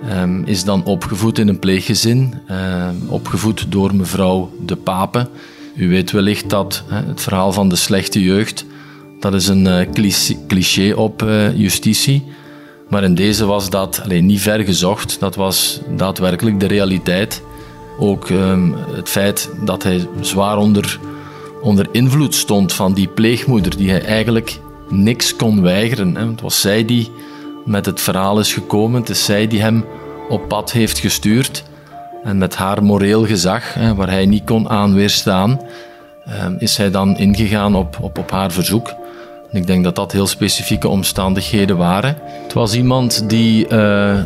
Ehm, 0.10 0.44
is 0.44 0.64
dan 0.64 0.84
opgevoed 0.84 1.40
in 1.40 1.48
een 1.48 1.60
pleeggezin, 1.60 2.34
ehm, 2.48 2.96
opgevoed 3.08 3.66
door 3.70 3.96
mevrouw 3.96 4.52
De 4.66 4.76
Pape. 4.76 5.28
U 5.76 5.90
weet 5.90 6.12
wellicht 6.12 6.50
dat 6.50 6.84
het 6.90 7.22
verhaal 7.22 7.52
van 7.52 7.70
de 7.70 7.76
slechte 7.76 8.22
jeugd, 8.22 8.66
dat 9.20 9.34
is 9.34 9.48
een 9.48 9.66
uh, 9.66 9.80
cliché 10.48 10.94
op 10.94 11.26
justitie. 11.56 12.24
Maar 12.90 13.04
in 13.04 13.16
deze 13.16 13.46
was 13.46 13.70
dat 13.70 14.02
alleen 14.04 14.26
niet 14.26 14.42
ver 14.42 14.60
gezocht. 14.60 15.20
Dat 15.20 15.36
was 15.36 15.80
daadwerkelijk 15.96 16.60
de 16.60 16.68
realiteit. 16.68 17.44
Ook 18.00 18.30
um, 18.30 18.76
het 18.96 19.10
feit 19.10 19.50
dat 19.64 19.84
hij 19.84 20.08
zwaar 20.22 20.58
onder, 20.58 21.00
onder 21.62 21.88
invloed 21.92 22.36
stond 22.36 22.74
van 22.74 22.94
die 22.94 23.08
pleegmoeder, 23.08 23.78
die 23.78 23.90
hij 23.90 24.06
eigenlijk 24.06 24.60
niks 24.90 25.36
kon 25.36 25.62
weigeren. 25.62 26.16
Hè. 26.16 26.28
Het 26.28 26.42
was 26.42 26.62
zij 26.62 26.86
die 26.86 27.12
met 27.66 27.86
het 27.86 28.02
verhaal 28.02 28.40
is 28.40 28.54
gekomen. 28.54 29.00
Het 29.00 29.10
is 29.10 29.26
zij 29.26 29.48
die 29.48 29.62
hem 29.62 29.86
op 30.30 30.48
pad 30.48 30.72
heeft 30.72 31.00
gestuurd. 31.00 31.64
En 32.24 32.38
met 32.38 32.56
haar 32.56 32.84
moreel 32.84 33.26
gezag, 33.26 33.74
hè, 33.74 33.96
waar 33.96 34.10
hij 34.10 34.26
niet 34.26 34.44
kon 34.44 34.70
aan 34.70 34.94
weerstaan, 34.94 35.62
uh, 36.28 36.34
is 36.58 36.78
hij 36.78 36.92
dan 36.92 37.18
ingegaan 37.18 37.76
op, 37.76 37.98
op, 38.02 38.18
op 38.18 38.32
haar 38.32 38.52
verzoek. 38.52 38.94
Ik 39.56 39.68
denk 39.68 39.84
dat 39.84 39.96
dat 39.96 40.12
heel 40.12 40.28
specifieke 40.28 40.88
omstandigheden 40.88 41.78
waren. 41.78 42.18
Het 42.44 42.54
was 42.54 42.76
iemand 42.76 43.30
die 43.30 43.70
uh, 43.70 44.20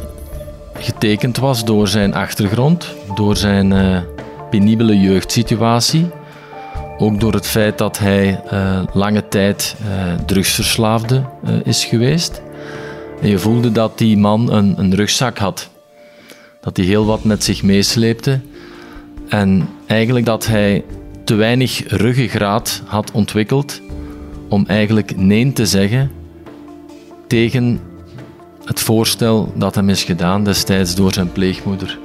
getekend 0.73 1.37
was 1.37 1.65
door 1.65 1.87
zijn 1.87 2.13
achtergrond, 2.13 2.87
door 3.15 3.37
zijn 3.37 3.71
uh, 3.71 3.97
penibele 4.49 4.99
jeugdsituatie. 4.99 6.07
Ook 6.97 7.19
door 7.19 7.33
het 7.33 7.47
feit 7.47 7.77
dat 7.77 7.99
hij 7.99 8.41
uh, 8.53 8.81
lange 8.93 9.27
tijd 9.27 9.75
drugsverslaafde 10.25 11.23
is 11.63 11.85
geweest. 11.85 12.41
En 13.21 13.29
je 13.29 13.39
voelde 13.39 13.71
dat 13.71 13.97
die 13.97 14.17
man 14.17 14.51
een, 14.51 14.73
een 14.77 14.95
rugzak 14.95 15.37
had. 15.37 15.69
Dat 16.61 16.77
hij 16.77 16.85
heel 16.85 17.05
wat 17.05 17.23
met 17.23 17.43
zich 17.43 17.63
meesleepte. 17.63 18.39
En 19.27 19.69
eigenlijk 19.87 20.25
dat 20.25 20.47
hij 20.47 20.83
te 21.23 21.35
weinig 21.35 21.83
ruggengraat 21.87 22.81
had 22.85 23.11
ontwikkeld 23.11 23.81
om 24.49 24.65
eigenlijk 24.67 25.17
nee 25.17 25.53
te 25.53 25.65
zeggen 25.65 26.11
tegen 27.27 27.79
het 28.63 28.79
voorstel 28.79 29.51
dat 29.55 29.75
hem 29.75 29.89
is 29.89 30.03
gedaan 30.03 30.43
destijds 30.43 30.95
door 30.95 31.13
zijn 31.13 31.31
pleegmoeder. 31.31 31.99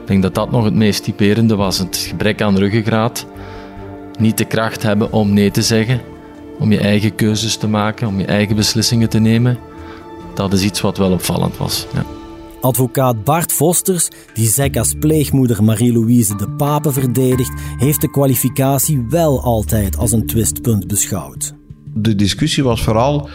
Ik 0.00 0.06
denk 0.06 0.22
dat 0.22 0.34
dat 0.34 0.50
nog 0.50 0.64
het 0.64 0.74
meest 0.74 1.04
typerende 1.04 1.56
was: 1.56 1.78
het 1.78 1.96
gebrek 1.96 2.42
aan 2.42 2.58
ruggengraat, 2.58 3.26
niet 4.18 4.38
de 4.38 4.44
kracht 4.44 4.82
hebben 4.82 5.12
om 5.12 5.32
nee 5.32 5.50
te 5.50 5.62
zeggen, 5.62 6.00
om 6.58 6.72
je 6.72 6.78
eigen 6.78 7.14
keuzes 7.14 7.56
te 7.56 7.68
maken, 7.68 8.08
om 8.08 8.18
je 8.18 8.26
eigen 8.26 8.56
beslissingen 8.56 9.08
te 9.08 9.18
nemen. 9.18 9.58
Dat 10.34 10.52
is 10.52 10.62
iets 10.62 10.80
wat 10.80 10.98
wel 10.98 11.12
opvallend 11.12 11.56
was. 11.56 11.86
Ja. 11.94 12.04
Advocaat 12.60 13.24
Bart 13.24 13.52
Vosters, 13.52 14.08
die 14.34 14.48
Zekka's 14.48 14.94
pleegmoeder 15.00 15.64
Marie-Louise 15.64 16.36
de 16.36 16.48
Pape 16.48 16.92
verdedigt, 16.92 17.52
heeft 17.78 18.00
de 18.00 18.10
kwalificatie 18.10 19.06
wel 19.08 19.42
altijd 19.42 19.96
als 19.96 20.12
een 20.12 20.26
twistpunt 20.26 20.86
beschouwd 20.86 21.54
de 21.94 22.14
discussie 22.14 22.64
was 22.64 22.82
vooral 22.82 23.28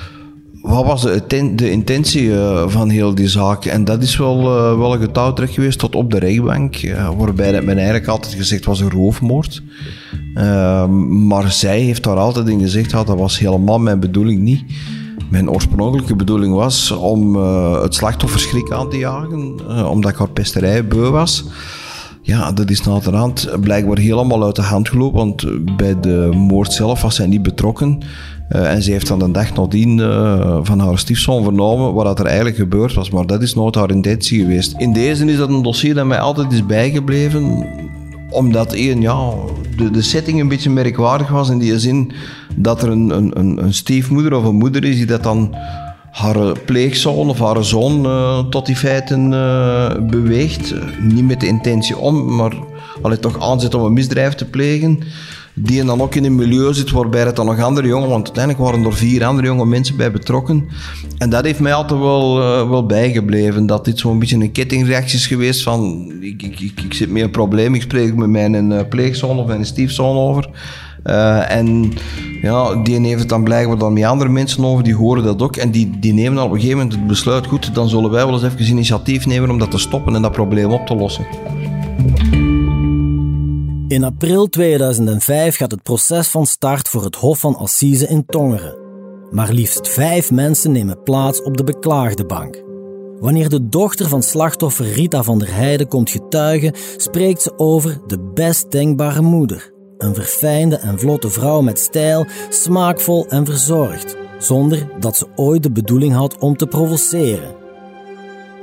wat 0.61 0.85
was 0.85 1.01
de, 1.01 1.55
de 1.55 1.71
intentie 1.71 2.23
uh, 2.23 2.63
van 2.67 2.89
heel 2.89 3.15
die 3.15 3.27
zaak? 3.27 3.65
En 3.65 3.83
dat 3.83 4.01
is 4.01 4.17
wel, 4.17 4.39
uh, 4.41 4.77
wel 4.77 4.93
een 4.93 4.99
getouwtrek 4.99 5.51
geweest 5.51 5.79
tot 5.79 5.95
op 5.95 6.11
de 6.11 6.19
rechtbank, 6.19 6.81
uh, 6.81 7.09
waarbij 7.17 7.61
men 7.61 7.75
eigenlijk 7.75 8.07
altijd 8.07 8.33
gezegd 8.33 8.65
was 8.65 8.79
een 8.79 8.89
roofmoord. 8.89 9.61
Ehm, 10.33 11.27
maar 11.27 11.51
zij 11.51 11.79
heeft 11.79 12.03
daar 12.03 12.17
altijd 12.17 12.47
in 12.47 12.59
gezegd, 12.59 12.91
dat 12.91 13.07
was 13.07 13.39
helemaal 13.39 13.79
mijn 13.79 13.99
bedoeling 13.99 14.41
niet. 14.41 14.63
Mijn 15.29 15.49
oorspronkelijke 15.49 16.15
bedoeling 16.15 16.53
was 16.53 16.91
om 16.91 17.35
het 17.81 17.93
slachtoffer 17.93 18.39
schrik 18.39 18.71
aan 18.71 18.89
te 18.89 18.97
jagen, 18.97 19.55
omdat 19.89 20.11
ik 20.11 20.17
haar 20.17 20.29
pesterij 20.29 20.87
beu 20.87 21.09
was. 21.09 21.45
Ja, 22.29 22.51
dat 22.51 22.69
is 22.69 22.81
naderhand 22.81 23.49
blijkbaar 23.61 23.97
helemaal 23.97 24.43
uit 24.43 24.55
de 24.55 24.61
hand 24.61 24.89
gelopen, 24.89 25.17
want 25.17 25.45
bij 25.77 25.99
de 25.99 26.29
moord 26.33 26.73
zelf 26.73 27.01
was 27.01 27.15
zij 27.15 27.27
niet 27.27 27.41
betrokken. 27.41 27.99
Uh, 28.51 28.71
en 28.71 28.81
ze 28.81 28.91
heeft 28.91 29.07
dan 29.07 29.19
de 29.19 29.31
dag 29.31 29.53
nadien 29.53 29.97
uh, 29.97 30.59
van 30.61 30.79
haar 30.79 30.97
stiefzoon 30.97 31.43
vernomen 31.43 31.93
wat 31.93 32.19
er 32.19 32.25
eigenlijk 32.25 32.55
gebeurd 32.55 32.93
was. 32.93 33.09
Maar 33.09 33.25
dat 33.25 33.41
is 33.41 33.55
nooit 33.55 33.75
haar 33.75 33.91
intentie 33.91 34.39
geweest. 34.39 34.73
In 34.77 34.93
deze 34.93 35.25
is 35.25 35.37
dat 35.37 35.49
een 35.49 35.63
dossier 35.63 35.93
dat 35.93 36.05
mij 36.05 36.19
altijd 36.19 36.51
is 36.51 36.65
bijgebleven. 36.65 37.67
Omdat 38.29 38.73
één, 38.73 39.01
ja, 39.01 39.31
de, 39.77 39.91
de 39.91 40.01
setting 40.01 40.39
een 40.39 40.47
beetje 40.47 40.69
merkwaardig 40.69 41.29
was. 41.29 41.49
In 41.49 41.59
die 41.59 41.79
zin 41.79 42.11
dat 42.55 42.81
er 42.81 42.89
een, 42.89 43.09
een, 43.39 43.63
een 43.63 43.73
stiefmoeder 43.73 44.33
of 44.33 44.43
een 44.43 44.55
moeder 44.55 44.83
is 44.85 44.95
die 44.95 45.05
dat 45.05 45.23
dan 45.23 45.55
haar 46.11 46.59
pleegzoon 46.65 47.29
of 47.29 47.39
haar 47.39 47.63
zoon 47.63 48.05
uh, 48.05 48.39
tot 48.39 48.65
die 48.65 48.75
feiten 48.75 49.29
beweegt. 50.09 50.73
niet 50.99 51.27
met 51.27 51.39
de 51.39 51.47
intentie 51.47 51.97
om, 51.97 52.35
maar 52.35 52.53
alleen 53.01 53.19
toch 53.19 53.41
aanzet 53.41 53.73
om 53.73 53.83
een 53.83 53.93
misdrijf 53.93 54.35
te 54.35 54.45
plegen 54.45 54.99
die 55.61 55.83
dan 55.83 56.01
ook 56.01 56.15
in 56.15 56.23
een 56.23 56.35
milieu 56.35 56.73
zit 56.73 56.91
waarbij 56.91 57.21
het 57.21 57.35
dan 57.35 57.45
nog 57.45 57.59
andere 57.59 57.87
jongen, 57.87 58.09
want 58.09 58.25
uiteindelijk 58.25 58.65
waren 58.65 58.85
er 58.85 58.93
vier 58.93 59.25
andere 59.25 59.47
jonge 59.47 59.65
mensen 59.65 59.97
bij 59.97 60.11
betrokken. 60.11 60.67
En 61.17 61.29
dat 61.29 61.43
heeft 61.43 61.59
mij 61.59 61.73
altijd 61.73 61.99
wel, 61.99 62.39
uh, 62.39 62.69
wel 62.69 62.85
bijgebleven, 62.85 63.65
dat 63.65 63.85
dit 63.85 63.99
zo'n 63.99 64.19
beetje 64.19 64.35
een 64.35 64.51
kettingreactie 64.51 65.17
is 65.17 65.27
geweest 65.27 65.63
van 65.63 66.11
ik, 66.21 66.41
ik, 66.43 66.59
ik, 66.59 66.93
zit 66.93 67.09
met 67.09 67.23
een 67.23 67.31
probleem, 67.31 67.75
ik 67.75 67.81
spreek 67.81 68.15
met 68.15 68.29
mijn 68.29 68.71
uh, 68.71 68.79
pleegzoon 68.89 69.37
of 69.37 69.47
mijn 69.47 69.65
stiefzoon 69.65 70.17
over. 70.17 70.49
Uh, 71.03 71.51
en 71.51 71.93
ja, 72.41 72.75
die 72.75 72.99
heeft 73.07 73.19
het 73.19 73.29
dan 73.29 73.43
blijkbaar 73.43 73.77
dan 73.77 73.93
met 73.93 74.03
andere 74.03 74.29
mensen 74.29 74.65
over, 74.65 74.83
die 74.83 74.95
horen 74.95 75.23
dat 75.23 75.41
ook. 75.41 75.55
En 75.55 75.71
die, 75.71 75.99
die 75.99 76.13
nemen 76.13 76.35
dan 76.35 76.45
op 76.45 76.51
een 76.51 76.59
gegeven 76.59 76.77
moment 76.77 76.95
het 76.95 77.07
besluit, 77.07 77.47
goed, 77.47 77.75
dan 77.75 77.89
zullen 77.89 78.11
wij 78.11 78.25
wel 78.25 78.33
eens 78.33 78.43
even 78.43 78.67
initiatief 78.67 79.25
nemen 79.25 79.49
om 79.49 79.59
dat 79.59 79.71
te 79.71 79.77
stoppen 79.77 80.15
en 80.15 80.21
dat 80.21 80.31
probleem 80.31 80.71
op 80.71 80.85
te 80.85 80.95
lossen. 80.95 81.25
In 83.87 84.03
april 84.03 84.47
2005 84.47 85.55
gaat 85.55 85.71
het 85.71 85.83
proces 85.83 86.27
van 86.27 86.45
start 86.45 86.87
voor 86.87 87.03
het 87.03 87.15
Hof 87.15 87.39
van 87.39 87.55
Assise 87.55 88.07
in 88.07 88.25
Tongeren. 88.25 88.77
Maar 89.31 89.51
liefst 89.51 89.87
vijf 89.87 90.31
mensen 90.31 90.71
nemen 90.71 91.03
plaats 91.03 91.43
op 91.43 91.57
de 91.57 91.63
beklaagde 91.63 92.25
bank. 92.25 92.63
Wanneer 93.19 93.49
de 93.49 93.69
dochter 93.69 94.07
van 94.07 94.23
slachtoffer 94.23 94.85
Rita 94.85 95.23
van 95.23 95.39
der 95.39 95.53
Heijden 95.53 95.87
komt 95.87 96.09
getuigen, 96.09 96.73
spreekt 96.97 97.41
ze 97.41 97.57
over 97.57 98.01
de 98.07 98.31
best 98.33 98.71
denkbare 98.71 99.21
moeder. 99.21 99.78
Een 99.99 100.15
verfijnde 100.15 100.75
en 100.75 100.99
vlotte 100.99 101.29
vrouw 101.29 101.61
met 101.61 101.79
stijl, 101.79 102.25
smaakvol 102.49 103.27
en 103.27 103.45
verzorgd, 103.45 104.15
zonder 104.37 104.87
dat 104.99 105.17
ze 105.17 105.27
ooit 105.35 105.63
de 105.63 105.71
bedoeling 105.71 106.13
had 106.13 106.37
om 106.37 106.57
te 106.57 106.67
provoceren. 106.67 107.55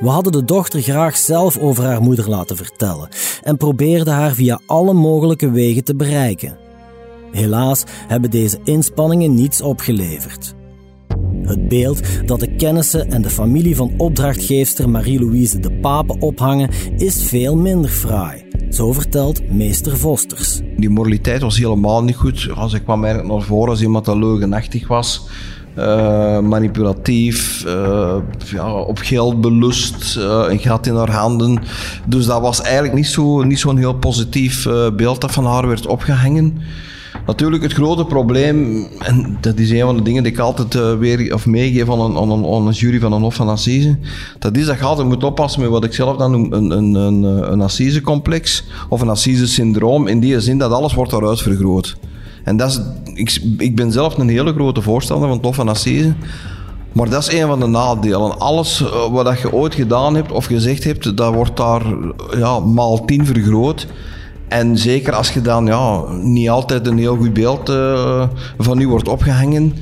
We 0.01 0.09
hadden 0.09 0.33
de 0.33 0.45
dochter 0.45 0.83
graag 0.83 1.17
zelf 1.17 1.59
over 1.59 1.85
haar 1.85 2.01
moeder 2.01 2.29
laten 2.29 2.57
vertellen 2.57 3.09
en 3.43 3.57
probeerden 3.57 4.15
haar 4.15 4.33
via 4.33 4.61
alle 4.67 4.93
mogelijke 4.93 5.51
wegen 5.51 5.85
te 5.85 5.97
bereiken. 5.97 6.57
Helaas 7.33 7.85
hebben 8.09 8.31
deze 8.31 8.59
inspanningen 8.65 9.35
niets 9.35 9.61
opgeleverd. 9.61 10.55
Het 11.43 11.69
beeld 11.69 12.01
dat 12.29 12.41
de 12.41 12.57
kennissen 12.57 13.11
en 13.11 13.23
de 13.23 13.31
familie 13.31 13.77
van 13.77 13.95
opdrachtgeefster 13.97 14.91
Marie-Louise 14.91 15.59
de 15.59 15.73
Pape 15.73 16.19
ophangen 16.19 16.71
is 16.97 17.23
veel 17.23 17.57
minder 17.57 17.91
fraai. 17.91 18.46
Zo 18.71 18.93
vertelt 18.93 19.51
meester 19.51 19.97
Vosters. 19.97 20.61
Die 20.77 20.91
moraliteit 20.91 21.43
was 21.43 21.59
helemaal 21.59 22.05
niet 22.05 22.17
goed. 22.17 22.49
Als 22.55 22.73
ik 22.73 22.83
kwam 22.83 23.05
eigenlijk 23.05 23.35
naar 23.35 23.47
voren 23.47 23.71
als 23.71 23.83
iemand 23.83 24.05
dat 24.05 24.17
leugenachtig 24.17 24.89
was. 24.89 25.29
Uh, 25.79 26.39
manipulatief, 26.41 27.65
uh, 27.67 28.17
ja, 28.53 28.73
op 28.73 28.99
geld 28.99 29.41
belust, 29.41 30.17
uh, 30.17 30.45
een 30.49 30.59
gat 30.59 30.87
in 30.87 30.95
haar 30.95 31.11
handen. 31.11 31.63
Dus 32.07 32.27
dat 32.27 32.41
was 32.41 32.63
eigenlijk 32.63 32.95
niet 32.95 33.07
zo'n 33.07 33.47
niet 33.49 33.59
zo'n 33.59 33.77
heel 33.77 33.95
positief 33.95 34.67
beeld 34.97 35.21
dat 35.21 35.33
van 35.33 35.47
haar 35.47 35.69
werd 35.69 35.87
opgehangen. 35.87 36.59
Natuurlijk, 37.27 37.63
het 37.63 37.73
grote 37.73 38.05
probleem, 38.05 38.87
en 38.99 39.39
dat 39.41 39.59
is 39.59 39.71
een 39.71 39.81
van 39.81 39.97
de 39.97 40.03
dingen 40.03 40.23
die 40.23 40.33
ik 40.33 40.39
altijd 40.39 40.75
uh, 40.75 40.99
weer 40.99 41.35
of 41.35 41.47
meegeef 41.47 41.91
aan 41.91 42.01
een, 42.01 42.17
aan, 42.17 42.31
een, 42.31 42.45
een 42.45 42.73
jury 42.73 42.99
van 42.99 43.13
een 43.13 43.23
Hof 43.23 43.35
van 43.35 43.49
Assise, 43.49 43.99
dat 44.39 44.57
is 44.57 44.67
dat 44.67 44.79
je 44.79 44.85
altijd 44.85 45.09
moet 45.09 45.25
oppassen 45.25 45.61
met 45.61 45.71
wat 45.71 45.85
ik 45.85 45.93
zelf 45.93 46.17
dan 46.17 46.31
noem 46.31 46.53
een, 46.53 46.71
een, 46.71 46.95
een, 46.95 47.23
een 47.53 47.61
Assise-complex 47.61 48.65
of 48.89 49.01
een 49.01 49.09
Assise-syndroom, 49.09 50.07
in 50.07 50.21
die 50.21 50.41
zin 50.41 50.59
dat 50.59 50.73
alles 50.73 50.95
wordt 50.95 51.11
daaruit 51.11 51.43
vergroot. 51.43 51.97
En 52.45 52.57
dat 52.57 52.71
is, 52.71 52.81
ik, 53.15 53.43
ik 53.59 53.77
ben 53.77 53.93
zelf 53.93 54.19
een 54.19 54.29
hele 54.29 54.53
grote 54.53 54.83
voorstander 54.83 55.29
van 55.29 55.37
het 55.37 55.47
Hof 55.47 55.55
van 55.55 55.69
Assise, 55.69 56.15
maar 56.93 57.11
dat 57.11 57.29
is 57.29 57.41
een 57.41 57.47
van 57.47 57.61
de 57.61 57.67
nadelen. 57.67 58.39
Alles 58.39 58.81
eh, 58.81 59.13
wat 59.13 59.41
je 59.41 59.53
ooit 59.53 59.75
gedaan 59.75 60.15
hebt 60.15 60.33
of 60.33 60.45
gezegd 60.45 60.85
hebt, 60.85 61.17
dat 61.17 61.35
wordt 61.35 61.57
daar 61.57 61.83
ja, 62.37 62.61
maal 62.61 63.05
tien 63.05 63.27
vergroot. 63.27 63.87
En 64.49 64.79
zeker 64.79 65.13
als 65.13 65.31
je 65.31 65.41
dan 65.41 65.67
ja, 65.67 66.05
niet 66.13 66.49
altijd 66.49 66.87
een 66.87 66.99
heel 66.99 67.17
goed 67.17 67.33
beeld 67.33 67.69
uh, 67.69 68.29
van 68.59 68.81
u 68.81 68.89
wordt 68.89 69.09
opgehangen, 69.09 69.73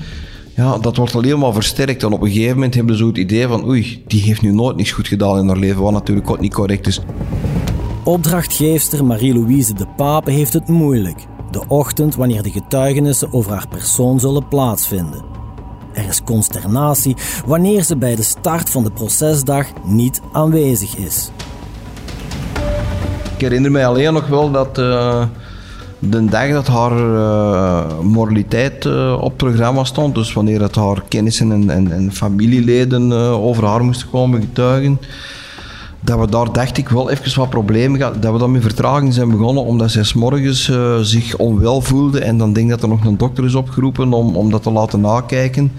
ja, 0.54 0.78
dat 0.78 0.96
wordt 0.96 1.14
alleen 1.14 1.38
maar 1.38 1.52
versterkt. 1.52 2.02
En 2.02 2.12
op 2.12 2.22
een 2.22 2.30
gegeven 2.30 2.54
moment 2.54 2.74
hebben 2.74 2.94
ze 2.94 3.00
zo 3.00 3.08
het 3.08 3.18
idee 3.18 3.46
van 3.46 3.68
oei, 3.68 4.02
die 4.06 4.22
heeft 4.22 4.42
nu 4.42 4.52
nooit 4.52 4.76
niets 4.76 4.90
goed 4.90 5.08
gedaan 5.08 5.38
in 5.38 5.48
haar 5.48 5.56
leven, 5.56 5.82
wat 5.82 5.92
natuurlijk 5.92 6.30
ook 6.30 6.40
niet 6.40 6.54
correct 6.54 6.86
is. 6.86 7.00
Opdrachtgeefster 8.04 9.04
Marie-Louise 9.04 9.74
de 9.74 9.86
Pape 9.96 10.30
heeft 10.30 10.52
het 10.52 10.68
moeilijk. 10.68 11.26
De 11.50 11.64
ochtend 11.68 12.14
wanneer 12.14 12.42
de 12.42 12.50
getuigenissen 12.50 13.32
over 13.32 13.52
haar 13.52 13.68
persoon 13.68 14.20
zullen 14.20 14.48
plaatsvinden. 14.48 15.24
Er 15.92 16.08
is 16.08 16.22
consternatie 16.22 17.16
wanneer 17.46 17.82
ze 17.82 17.96
bij 17.96 18.14
de 18.14 18.22
start 18.22 18.70
van 18.70 18.84
de 18.84 18.90
procesdag 18.90 19.66
niet 19.84 20.20
aanwezig 20.32 20.96
is. 20.96 21.30
Herinner 23.44 23.70
mij 23.70 23.86
alleen 23.86 24.12
nog 24.12 24.26
wel 24.26 24.50
dat 24.50 24.78
uh, 24.78 25.24
de 25.98 26.24
dag 26.24 26.50
dat 26.50 26.66
haar 26.66 26.98
uh, 26.98 28.00
moraliteit 28.00 28.84
uh, 28.84 29.12
op 29.20 29.28
het 29.28 29.36
programma 29.36 29.84
stond, 29.84 30.14
dus 30.14 30.32
wanneer 30.32 30.60
het 30.62 30.74
haar 30.74 31.02
kennissen 31.08 31.52
en, 31.52 31.70
en, 31.70 31.92
en 31.92 32.12
familieleden 32.12 33.12
over 33.32 33.64
haar 33.64 33.84
moesten 33.84 34.10
komen 34.10 34.40
getuigen, 34.40 35.00
dat 36.00 36.18
we 36.18 36.28
daar, 36.28 36.52
dacht 36.52 36.78
ik, 36.78 36.88
wel 36.88 37.10
even 37.10 37.38
wat 37.38 37.50
problemen 37.50 38.00
hadden. 38.00 38.20
Dat 38.20 38.32
we 38.32 38.38
dan 38.38 38.52
met 38.52 38.62
vertraging 38.62 39.14
zijn 39.14 39.30
begonnen, 39.30 39.64
omdat 39.64 39.90
zij 39.90 40.02
s'morgens 40.02 40.72
zich 41.00 41.36
onwel 41.36 41.80
voelde. 41.80 42.20
En 42.20 42.38
dan 42.38 42.52
denk 42.52 42.70
dat 42.70 42.82
er 42.82 42.88
nog 42.88 43.04
een 43.04 43.16
dokter 43.16 43.44
is 43.44 43.54
opgeroepen 43.54 44.12
om, 44.12 44.36
om 44.36 44.50
dat 44.50 44.62
te 44.62 44.70
laten 44.70 45.00
nakijken. 45.00 45.72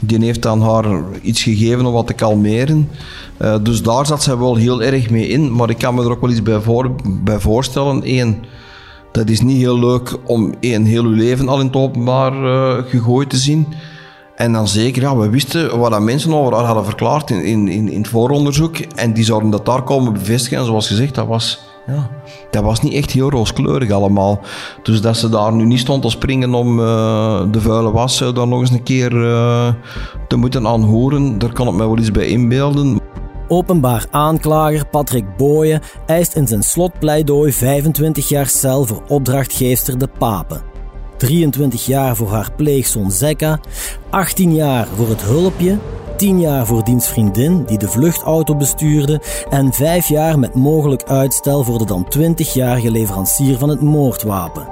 Die 0.00 0.24
heeft 0.24 0.46
aan 0.46 0.62
haar 0.62 0.84
iets 1.22 1.42
gegeven 1.42 1.86
om 1.86 1.92
wat 1.92 2.06
te 2.06 2.12
kalmeren. 2.12 2.88
Uh, 3.42 3.56
dus 3.62 3.82
daar 3.82 4.06
zat 4.06 4.22
zij 4.22 4.36
wel 4.36 4.56
heel 4.56 4.82
erg 4.82 5.10
mee 5.10 5.28
in. 5.28 5.54
Maar 5.54 5.70
ik 5.70 5.78
kan 5.78 5.94
me 5.94 6.02
er 6.04 6.10
ook 6.10 6.20
wel 6.20 6.30
iets 6.30 6.42
bij, 6.42 6.60
voor, 6.60 6.90
bij 7.22 7.38
voorstellen. 7.38 8.00
Eén, 8.04 8.44
dat 9.12 9.28
is 9.28 9.40
niet 9.40 9.56
heel 9.56 9.78
leuk 9.78 10.16
om 10.24 10.54
één 10.60 10.84
heel 10.84 11.06
leven 11.06 11.48
al 11.48 11.60
in 11.60 11.66
het 11.66 11.76
openbaar 11.76 12.32
uh, 12.32 12.84
gegooid 12.90 13.30
te 13.30 13.36
zien. 13.36 13.66
En 14.36 14.52
dan 14.52 14.68
zeker, 14.68 15.02
ja, 15.02 15.16
we 15.16 15.30
wisten 15.30 15.78
wat 15.78 15.90
dat 15.90 16.00
mensen 16.00 16.34
over 16.34 16.54
haar 16.54 16.64
hadden 16.64 16.84
verklaard 16.84 17.30
in, 17.30 17.44
in, 17.44 17.68
in 17.68 17.98
het 17.98 18.08
vooronderzoek. 18.08 18.76
En 18.76 19.12
die 19.12 19.24
zouden 19.24 19.50
dat 19.50 19.66
daar 19.66 19.82
komen 19.82 20.12
bevestigen. 20.12 20.58
En 20.58 20.64
zoals 20.64 20.86
gezegd, 20.86 21.14
dat 21.14 21.26
was, 21.26 21.60
ja, 21.86 22.10
dat 22.50 22.62
was 22.62 22.80
niet 22.80 22.92
echt 22.92 23.10
heel 23.10 23.30
rooskleurig 23.30 23.90
allemaal. 23.90 24.40
Dus 24.82 25.00
dat 25.00 25.16
ze 25.16 25.28
daar 25.28 25.52
nu 25.52 25.64
niet 25.64 25.78
stond 25.78 26.02
te 26.02 26.10
springen 26.10 26.54
om 26.54 26.78
uh, 26.78 27.42
de 27.50 27.60
vuile 27.60 27.92
was 27.92 28.20
uh, 28.20 28.34
daar 28.34 28.48
nog 28.48 28.60
eens 28.60 28.70
een 28.70 28.82
keer 28.82 29.12
uh, 29.12 29.68
te 30.28 30.36
moeten 30.36 30.66
aanhoren, 30.66 31.38
daar 31.38 31.52
kan 31.52 31.66
ik 31.66 31.72
me 31.72 31.78
wel 31.78 31.98
iets 31.98 32.10
bij 32.10 32.26
inbeelden. 32.26 33.00
Openbaar 33.48 34.06
aanklager 34.10 34.86
Patrick 34.86 35.36
Booyen 35.36 35.80
eist 36.06 36.34
in 36.34 36.46
zijn 36.46 36.62
slotpleidooi 36.62 37.52
25 37.52 38.28
jaar 38.28 38.46
cel 38.46 38.84
voor 38.84 39.02
opdrachtgeefster 39.08 39.98
De 39.98 40.08
Pape. 40.18 40.73
23 41.24 41.86
jaar 41.86 42.16
voor 42.16 42.30
haar 42.30 42.52
pleegzoon 42.56 43.10
Zekka, 43.10 43.60
18 44.10 44.54
jaar 44.54 44.86
voor 44.96 45.08
het 45.08 45.22
hulpje, 45.22 45.78
10 46.16 46.40
jaar 46.40 46.66
voor 46.66 46.84
dienstvriendin 46.84 47.64
die 47.64 47.78
de 47.78 47.88
vluchtauto 47.88 48.56
bestuurde 48.56 49.20
en 49.50 49.72
5 49.72 50.08
jaar 50.08 50.38
met 50.38 50.54
mogelijk 50.54 51.02
uitstel 51.02 51.64
voor 51.64 51.78
de 51.78 51.84
dan 51.86 52.06
20-jarige 52.18 52.90
leverancier 52.90 53.58
van 53.58 53.68
het 53.68 53.80
moordwapen. 53.80 54.68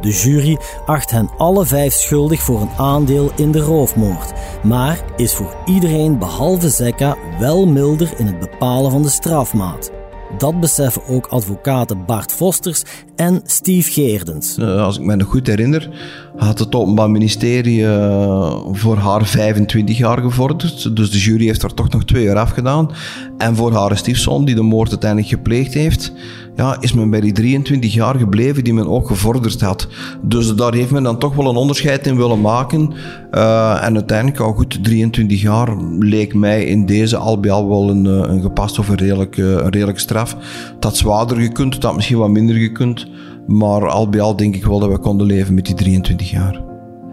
De 0.00 0.10
jury 0.10 0.58
acht 0.86 1.10
hen 1.10 1.30
alle 1.36 1.66
vijf 1.66 1.92
schuldig 1.92 2.40
voor 2.40 2.60
een 2.60 2.76
aandeel 2.76 3.30
in 3.36 3.52
de 3.52 3.60
roofmoord, 3.60 4.32
maar 4.62 5.04
is 5.16 5.34
voor 5.34 5.56
iedereen 5.64 6.18
behalve 6.18 6.68
Zekka 6.68 7.16
wel 7.38 7.66
milder 7.66 8.12
in 8.16 8.26
het 8.26 8.38
bepalen 8.38 8.90
van 8.90 9.02
de 9.02 9.08
strafmaat. 9.08 9.99
Dat 10.38 10.60
beseffen 10.60 11.06
ook 11.06 11.26
advocaten 11.26 12.04
Bart 12.06 12.32
Vosters 12.32 12.82
en 13.16 13.40
Steve 13.44 13.90
Geerdens. 13.90 14.58
Uh, 14.58 14.82
als 14.82 14.98
ik 14.98 15.04
me 15.04 15.16
nog 15.16 15.28
goed 15.28 15.46
herinner, 15.46 15.90
had 16.36 16.58
het 16.58 16.74
Openbaar 16.74 17.10
Ministerie 17.10 17.80
uh, 17.80 18.60
voor 18.72 18.96
haar 18.96 19.26
25 19.26 19.98
jaar 19.98 20.18
gevorderd. 20.18 20.96
Dus 20.96 21.10
de 21.10 21.18
jury 21.18 21.46
heeft 21.46 21.62
er 21.62 21.74
toch 21.74 21.88
nog 21.88 22.04
twee 22.04 22.24
jaar 22.24 22.38
afgedaan. 22.38 22.90
En 23.38 23.56
voor 23.56 23.72
haar 23.72 23.96
stiefzoon, 23.96 24.44
die 24.44 24.54
de 24.54 24.62
moord 24.62 24.90
uiteindelijk 24.90 25.30
gepleegd 25.30 25.74
heeft, 25.74 26.12
ja, 26.60 26.76
is 26.80 26.92
men 26.92 27.10
bij 27.10 27.20
die 27.20 27.32
23 27.32 27.94
jaar 27.94 28.14
gebleven 28.14 28.64
die 28.64 28.74
men 28.74 28.88
ook 28.88 29.06
gevorderd 29.06 29.60
had. 29.60 29.88
Dus 30.22 30.54
daar 30.54 30.74
heeft 30.74 30.90
men 30.90 31.02
dan 31.02 31.18
toch 31.18 31.34
wel 31.34 31.48
een 31.48 31.56
onderscheid 31.56 32.06
in 32.06 32.16
willen 32.16 32.40
maken. 32.40 32.92
Uh, 33.32 33.84
en 33.84 33.94
uiteindelijk, 33.94 34.40
al 34.40 34.52
goed, 34.52 34.84
23 34.84 35.40
jaar 35.40 35.76
leek 35.98 36.34
mij 36.34 36.64
in 36.64 36.86
deze 36.86 37.16
al 37.16 37.40
bij 37.40 37.50
al 37.50 37.68
wel 37.68 37.90
een, 37.90 38.04
een 38.04 38.42
gepast 38.42 38.78
of 38.78 38.88
een 38.88 38.96
redelijk, 38.96 39.36
een 39.36 39.70
redelijk 39.70 39.98
straf. 39.98 40.36
Dat 40.78 40.96
zwaarder 40.96 41.36
gekund, 41.36 41.80
dat 41.80 41.94
misschien 41.94 42.18
wat 42.18 42.30
minder 42.30 42.56
gekund. 42.56 43.06
Maar 43.46 43.88
al 43.88 44.08
bij 44.08 44.20
al 44.20 44.36
denk 44.36 44.54
ik 44.54 44.64
wel 44.64 44.78
dat 44.78 44.90
we 44.90 44.98
konden 44.98 45.26
leven 45.26 45.54
met 45.54 45.66
die 45.66 45.74
23 45.74 46.30
jaar. 46.30 46.69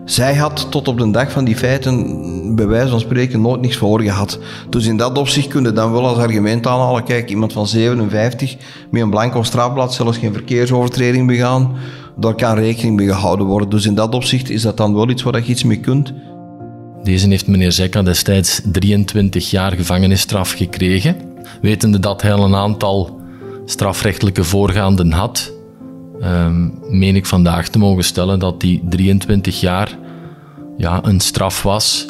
Zij 0.07 0.35
had 0.35 0.71
tot 0.71 0.87
op 0.87 0.97
de 0.97 1.11
dag 1.11 1.31
van 1.31 1.45
die 1.45 1.55
feiten, 1.55 2.55
bij 2.55 2.67
wijze 2.67 2.89
van 2.89 2.99
spreken, 2.99 3.41
nooit 3.41 3.61
niks 3.61 3.77
voor 3.77 4.01
gehad. 4.01 4.39
Dus 4.69 4.85
in 4.85 4.97
dat 4.97 5.17
opzicht 5.17 5.47
kunnen 5.47 5.75
dan 5.75 5.91
wel 5.91 6.07
als 6.07 6.17
argument 6.17 6.67
aanhalen: 6.67 7.03
kijk, 7.03 7.29
iemand 7.29 7.53
van 7.53 7.67
57 7.67 8.55
met 8.91 9.01
een 9.01 9.09
blanco 9.09 9.43
strafblad, 9.43 9.93
zelfs 9.93 10.17
geen 10.17 10.33
verkeersovertreding 10.33 11.27
begaan, 11.27 11.75
daar 12.17 12.35
kan 12.35 12.55
rekening 12.55 12.95
mee 12.95 13.07
gehouden 13.07 13.45
worden. 13.45 13.69
Dus 13.69 13.85
in 13.85 13.95
dat 13.95 14.13
opzicht 14.13 14.49
is 14.49 14.61
dat 14.61 14.77
dan 14.77 14.93
wel 14.93 15.09
iets 15.09 15.23
waar 15.23 15.35
je 15.35 15.51
iets 15.51 15.63
mee 15.63 15.79
kunt. 15.79 16.13
Deze 17.03 17.27
heeft 17.27 17.47
meneer 17.47 17.71
Zekka 17.71 18.03
destijds 18.03 18.61
23 18.71 19.49
jaar 19.49 19.71
gevangenisstraf 19.71 20.51
gekregen, 20.51 21.15
wetende 21.61 21.99
dat 21.99 22.21
hij 22.21 22.31
een 22.31 22.55
aantal 22.55 23.21
strafrechtelijke 23.65 24.43
voorgaanden 24.43 25.11
had 25.11 25.55
um, 26.23 26.79
meen 26.89 27.15
ik 27.15 27.25
vandaag 27.25 27.67
te 27.67 27.79
mogen 27.79 28.03
stellen 28.03 28.39
dat 28.39 28.61
die 28.61 28.83
23 28.89 29.59
jaar 29.59 29.97
ja, 30.77 30.99
een 31.03 31.19
straf 31.19 31.63
was. 31.63 32.05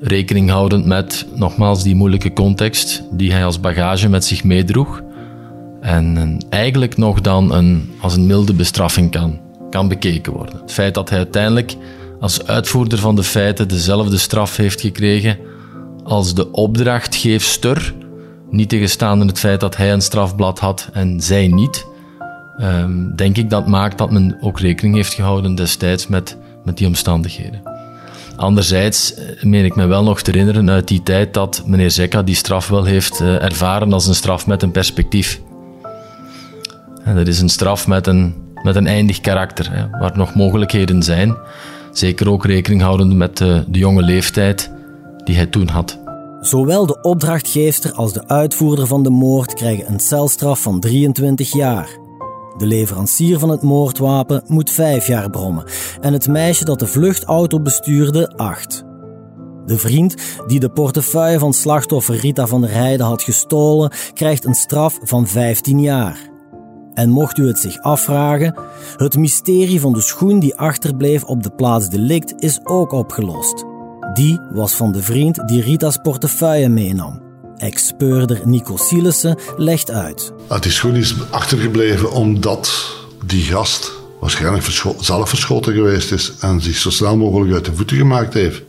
Rekening 0.00 0.50
houdend 0.50 0.86
met, 0.86 1.26
nogmaals, 1.34 1.82
die 1.82 1.94
moeilijke 1.94 2.32
context 2.32 3.02
die 3.10 3.32
hij 3.32 3.44
als 3.44 3.60
bagage 3.60 4.08
met 4.08 4.24
zich 4.24 4.44
meedroeg. 4.44 5.02
En 5.80 6.38
eigenlijk 6.48 6.96
nog 6.96 7.20
dan 7.20 7.52
een, 7.52 7.90
als 8.00 8.16
een 8.16 8.26
milde 8.26 8.54
bestraffing 8.54 9.10
kan, 9.10 9.40
kan 9.70 9.88
bekeken 9.88 10.32
worden. 10.32 10.60
Het 10.60 10.72
feit 10.72 10.94
dat 10.94 11.08
hij 11.08 11.18
uiteindelijk 11.18 11.76
als 12.20 12.46
uitvoerder 12.46 12.98
van 12.98 13.16
de 13.16 13.22
feiten 13.22 13.68
dezelfde 13.68 14.18
straf 14.18 14.56
heeft 14.56 14.80
gekregen 14.80 15.38
als 16.04 16.34
de 16.34 16.50
opdrachtgeefster, 16.50 17.94
niet 18.50 18.68
tegenstaan 18.68 19.20
in 19.20 19.26
het 19.26 19.38
feit 19.38 19.60
dat 19.60 19.76
hij 19.76 19.92
een 19.92 20.02
strafblad 20.02 20.58
had 20.58 20.88
en 20.92 21.20
zij 21.20 21.48
niet, 21.48 21.86
um, 22.62 23.16
denk 23.16 23.36
ik 23.36 23.50
dat 23.50 23.66
maakt 23.66 23.98
dat 23.98 24.10
men 24.10 24.36
ook 24.40 24.60
rekening 24.60 24.94
heeft 24.94 25.14
gehouden 25.14 25.54
destijds 25.54 26.06
met, 26.06 26.36
met 26.64 26.76
die 26.76 26.86
omstandigheden. 26.86 27.62
Anderzijds 28.36 29.14
eh, 29.14 29.42
meen 29.42 29.64
ik 29.64 29.76
me 29.76 29.86
wel 29.86 30.02
nog 30.02 30.22
te 30.22 30.30
herinneren 30.30 30.70
uit 30.70 30.88
die 30.88 31.02
tijd 31.02 31.34
dat 31.34 31.62
meneer 31.66 31.90
Zekka 31.90 32.22
die 32.22 32.34
straf 32.34 32.68
wel 32.68 32.84
heeft 32.84 33.20
uh, 33.20 33.42
ervaren 33.42 33.92
als 33.92 34.06
een 34.06 34.14
straf 34.14 34.46
met 34.46 34.62
een 34.62 34.70
perspectief. 34.70 35.40
En 37.04 37.16
dat 37.16 37.26
is 37.26 37.40
een 37.40 37.48
straf 37.48 37.86
met 37.86 38.06
een, 38.06 38.34
met 38.62 38.76
een 38.76 38.86
eindig 38.86 39.20
karakter, 39.20 39.88
waar 40.00 40.16
nog 40.16 40.34
mogelijkheden 40.34 41.02
zijn. 41.02 41.36
Zeker 41.92 42.30
ook 42.30 42.44
rekening 42.44 42.82
houdend 42.82 43.14
met 43.14 43.36
de, 43.36 43.64
de 43.68 43.78
jonge 43.78 44.02
leeftijd 44.02 44.70
die 45.24 45.36
hij 45.36 45.46
toen 45.46 45.68
had. 45.68 45.98
Zowel 46.40 46.86
de 46.86 47.00
opdrachtgeefster 47.02 47.92
als 47.92 48.12
de 48.12 48.28
uitvoerder 48.28 48.86
van 48.86 49.02
de 49.02 49.10
moord 49.10 49.54
krijgen 49.54 49.92
een 49.92 50.00
celstraf 50.00 50.62
van 50.62 50.80
23 50.80 51.52
jaar. 51.52 51.99
De 52.60 52.66
leverancier 52.66 53.38
van 53.38 53.48
het 53.48 53.62
moordwapen 53.62 54.42
moet 54.46 54.70
5 54.70 55.06
jaar 55.06 55.30
brommen 55.30 55.64
en 56.00 56.12
het 56.12 56.28
meisje 56.28 56.64
dat 56.64 56.78
de 56.78 56.86
vluchtauto 56.86 57.60
bestuurde 57.60 58.28
8. 58.36 58.84
De 59.66 59.78
vriend 59.78 60.14
die 60.46 60.60
de 60.60 60.68
portefeuille 60.68 61.38
van 61.38 61.52
slachtoffer 61.52 62.16
Rita 62.16 62.46
van 62.46 62.60
der 62.60 62.70
Heijden 62.70 63.06
had 63.06 63.22
gestolen, 63.22 63.92
krijgt 64.14 64.44
een 64.44 64.54
straf 64.54 64.98
van 65.02 65.26
15 65.26 65.80
jaar. 65.80 66.30
En 66.94 67.10
mocht 67.10 67.38
u 67.38 67.46
het 67.46 67.58
zich 67.58 67.78
afvragen, 67.78 68.54
het 68.96 69.16
mysterie 69.16 69.80
van 69.80 69.92
de 69.92 70.00
schoen 70.00 70.40
die 70.40 70.56
achterbleef 70.56 71.24
op 71.24 71.42
de 71.42 71.50
plaats 71.50 71.88
delict 71.88 72.34
is 72.42 72.60
ook 72.64 72.92
opgelost. 72.92 73.64
Die 74.14 74.40
was 74.50 74.74
van 74.74 74.92
de 74.92 75.02
vriend 75.02 75.48
die 75.48 75.62
Rita's 75.62 75.96
portefeuille 75.96 76.68
meenam. 76.68 77.29
Ex-speurder 77.60 78.40
Nico 78.44 78.76
Sielissen 78.76 79.38
legt 79.56 79.90
uit. 79.90 80.32
Die 80.60 80.72
schoen 80.72 80.96
is 80.96 81.14
achtergebleven 81.30 82.12
omdat 82.12 82.94
die 83.26 83.42
gast 83.42 83.92
waarschijnlijk 84.20 84.64
zelf 85.00 85.28
verschoten 85.28 85.72
geweest 85.72 86.12
is 86.12 86.32
en 86.40 86.60
zich 86.60 86.76
zo 86.76 86.90
snel 86.90 87.16
mogelijk 87.16 87.52
uit 87.52 87.64
de 87.64 87.74
voeten 87.74 87.96
gemaakt 87.96 88.34
heeft. 88.34 88.62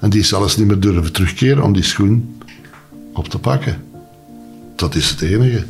En 0.00 0.10
die 0.10 0.20
is 0.20 0.28
zelfs 0.28 0.56
niet 0.56 0.66
meer 0.66 0.80
durven 0.80 1.12
terugkeren 1.12 1.62
om 1.62 1.72
die 1.72 1.82
schoen 1.82 2.42
op 3.12 3.28
te 3.28 3.38
pakken. 3.38 3.84
Dat 4.76 4.94
is 4.94 5.10
het 5.10 5.20
enige. 5.20 5.64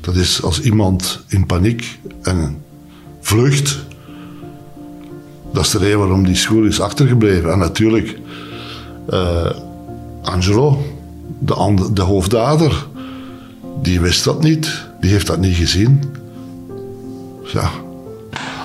Dat 0.00 0.16
is 0.16 0.42
als 0.42 0.60
iemand 0.60 1.20
in 1.28 1.46
paniek 1.46 1.98
en 2.22 2.62
vlucht. 3.20 3.78
Dat 5.52 5.64
is 5.64 5.70
de 5.70 5.78
reden 5.78 5.98
waarom 5.98 6.24
die 6.24 6.36
schoen 6.36 6.66
is 6.66 6.80
achtergebleven. 6.80 7.52
En 7.52 7.58
natuurlijk, 7.58 8.18
uh, 9.10 9.50
Angelo, 10.22 10.95
de, 11.38 11.88
de 11.92 12.02
hoofddader, 12.02 12.86
die 13.82 14.00
wist 14.00 14.24
dat 14.24 14.42
niet. 14.42 14.84
Die 15.00 15.10
heeft 15.10 15.26
dat 15.26 15.38
niet 15.38 15.56
gezien. 15.56 16.02
Ja. 17.52 17.70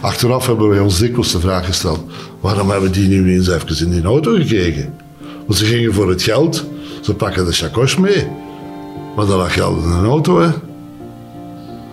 Achteraf 0.01 0.47
hebben 0.47 0.69
wij 0.69 0.79
ons 0.79 0.99
dikwijls 0.99 1.31
de 1.31 1.39
vraag 1.39 1.65
gesteld: 1.65 1.99
waarom 2.39 2.69
hebben 2.69 2.91
die 2.91 3.07
nu 3.07 3.33
eens 3.33 3.47
even 3.47 3.85
in 3.85 3.91
die 3.91 4.03
auto 4.03 4.33
gekeken? 4.33 4.93
Want 5.45 5.59
ze 5.59 5.65
gingen 5.65 5.93
voor 5.93 6.09
het 6.09 6.21
geld, 6.21 6.65
ze 7.01 7.13
pakken 7.13 7.45
de 7.45 7.51
chakos 7.51 7.97
mee. 7.97 8.27
Maar 9.15 9.25
dat 9.25 9.37
lag 9.37 9.53
geld 9.53 9.83
in 9.83 9.89
een 9.89 10.05
auto, 10.05 10.39
hè. 10.39 10.49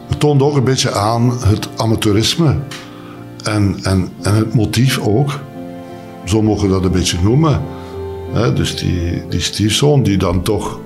Het 0.08 0.20
toont 0.20 0.42
ook 0.42 0.56
een 0.56 0.64
beetje 0.64 0.92
aan 0.92 1.32
het 1.40 1.68
amateurisme. 1.76 2.56
En, 3.44 3.78
en, 3.82 4.08
en 4.22 4.34
het 4.34 4.54
motief 4.54 4.98
ook. 4.98 5.40
Zo 6.24 6.42
mogen 6.42 6.66
we 6.66 6.74
dat 6.74 6.84
een 6.84 6.90
beetje 6.90 7.18
noemen. 7.22 7.62
Dus 8.32 8.76
die, 8.76 9.22
die 9.28 9.40
stiefzoon 9.40 10.02
die 10.02 10.16
dan 10.16 10.42
toch 10.42 10.80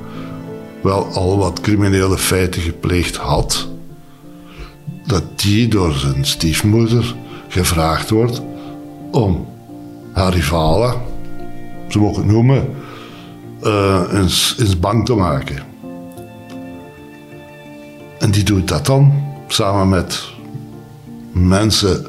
wel 0.80 1.04
al 1.04 1.38
wat 1.38 1.60
criminele 1.60 2.18
feiten 2.18 2.62
gepleegd 2.62 3.16
had. 3.16 3.68
Dat 5.06 5.40
die 5.40 5.68
door 5.68 5.92
zijn 5.92 6.24
stiefmoeder 6.24 7.14
gevraagd 7.48 8.10
wordt 8.10 8.42
om 9.10 9.46
haar 10.12 10.32
rivalen, 10.32 11.00
zo 11.88 12.00
mogen 12.00 12.22
het 12.22 12.32
noemen, 12.32 12.68
uh, 13.62 14.02
eens, 14.12 14.56
eens 14.58 14.78
bang 14.78 15.06
te 15.06 15.14
maken. 15.14 15.62
En 18.18 18.30
die 18.30 18.44
doet 18.44 18.68
dat 18.68 18.86
dan 18.86 19.12
samen 19.46 19.88
met 19.88 20.22
mensen 21.32 22.06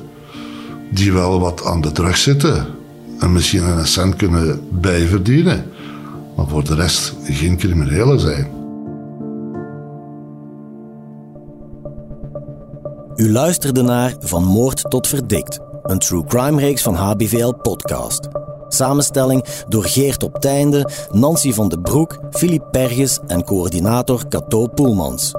die 0.92 1.14
wel 1.14 1.40
wat 1.40 1.66
aan 1.66 1.82
de 1.82 1.92
drug 1.92 2.18
zitten 2.18 2.68
en 3.24 3.32
misschien 3.32 3.64
een 3.64 3.88
cent 3.88 4.16
kunnen 4.16 4.68
bijverdienen, 4.72 5.66
maar 6.36 6.48
voor 6.48 6.64
de 6.64 6.76
rest 6.76 7.16
geen 7.24 7.58
criminelen 7.58 8.20
zijn. 8.20 8.48
U 13.16 13.32
luisterde 13.32 13.82
naar 13.82 14.16
Van 14.20 14.44
Moord 14.44 14.90
tot 14.90 15.08
Verdikt, 15.08 15.60
een 15.84 16.00
true 16.00 16.24
crime 16.24 16.60
reeks 16.60 16.82
van 16.82 16.96
HBVL 16.96 17.54
Podcast. 17.54 18.28
Samenstelling 18.68 19.44
door 19.68 19.84
Geert 19.84 20.24
op 20.24 20.40
Teinde, 20.40 20.90
Nancy 21.12 21.54
van 21.54 21.70
de 21.70 21.80
Broek, 21.80 22.20
Filip 22.32 22.68
Perges 22.72 23.20
en 23.28 23.44
coördinator 23.44 24.28
Cato 24.28 24.68
Poelmans. 24.68 25.32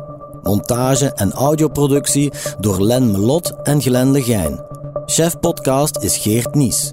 Montage 0.43 1.13
en 1.13 1.33
audioproductie 1.33 2.33
door 2.59 2.83
Len 2.83 3.11
Melot 3.11 3.53
en 3.63 3.81
Glenn 3.81 4.13
de 4.13 4.23
Gein. 4.23 4.61
Chef 5.07 5.39
podcast 5.39 5.99
is 5.99 6.17
Geert 6.17 6.55
Nies. 6.55 6.93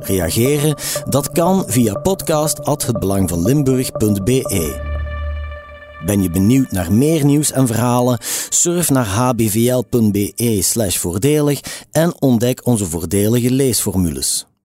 Reageren? 0.00 0.76
Dat 1.08 1.32
kan 1.32 1.64
via 1.66 1.94
podcast@hetbelangvanlimburg.be. 1.94 4.92
Ben 6.04 6.22
je 6.22 6.30
benieuwd 6.30 6.70
naar 6.70 6.92
meer 6.92 7.24
nieuws 7.24 7.52
en 7.52 7.66
verhalen? 7.66 8.18
Surf 8.48 8.90
naar 8.90 9.06
hbvl.be/voordelig 9.06 11.60
en 11.92 12.20
ontdek 12.20 12.66
onze 12.66 12.86
voordelige 12.86 13.50
leesformules. 13.50 14.46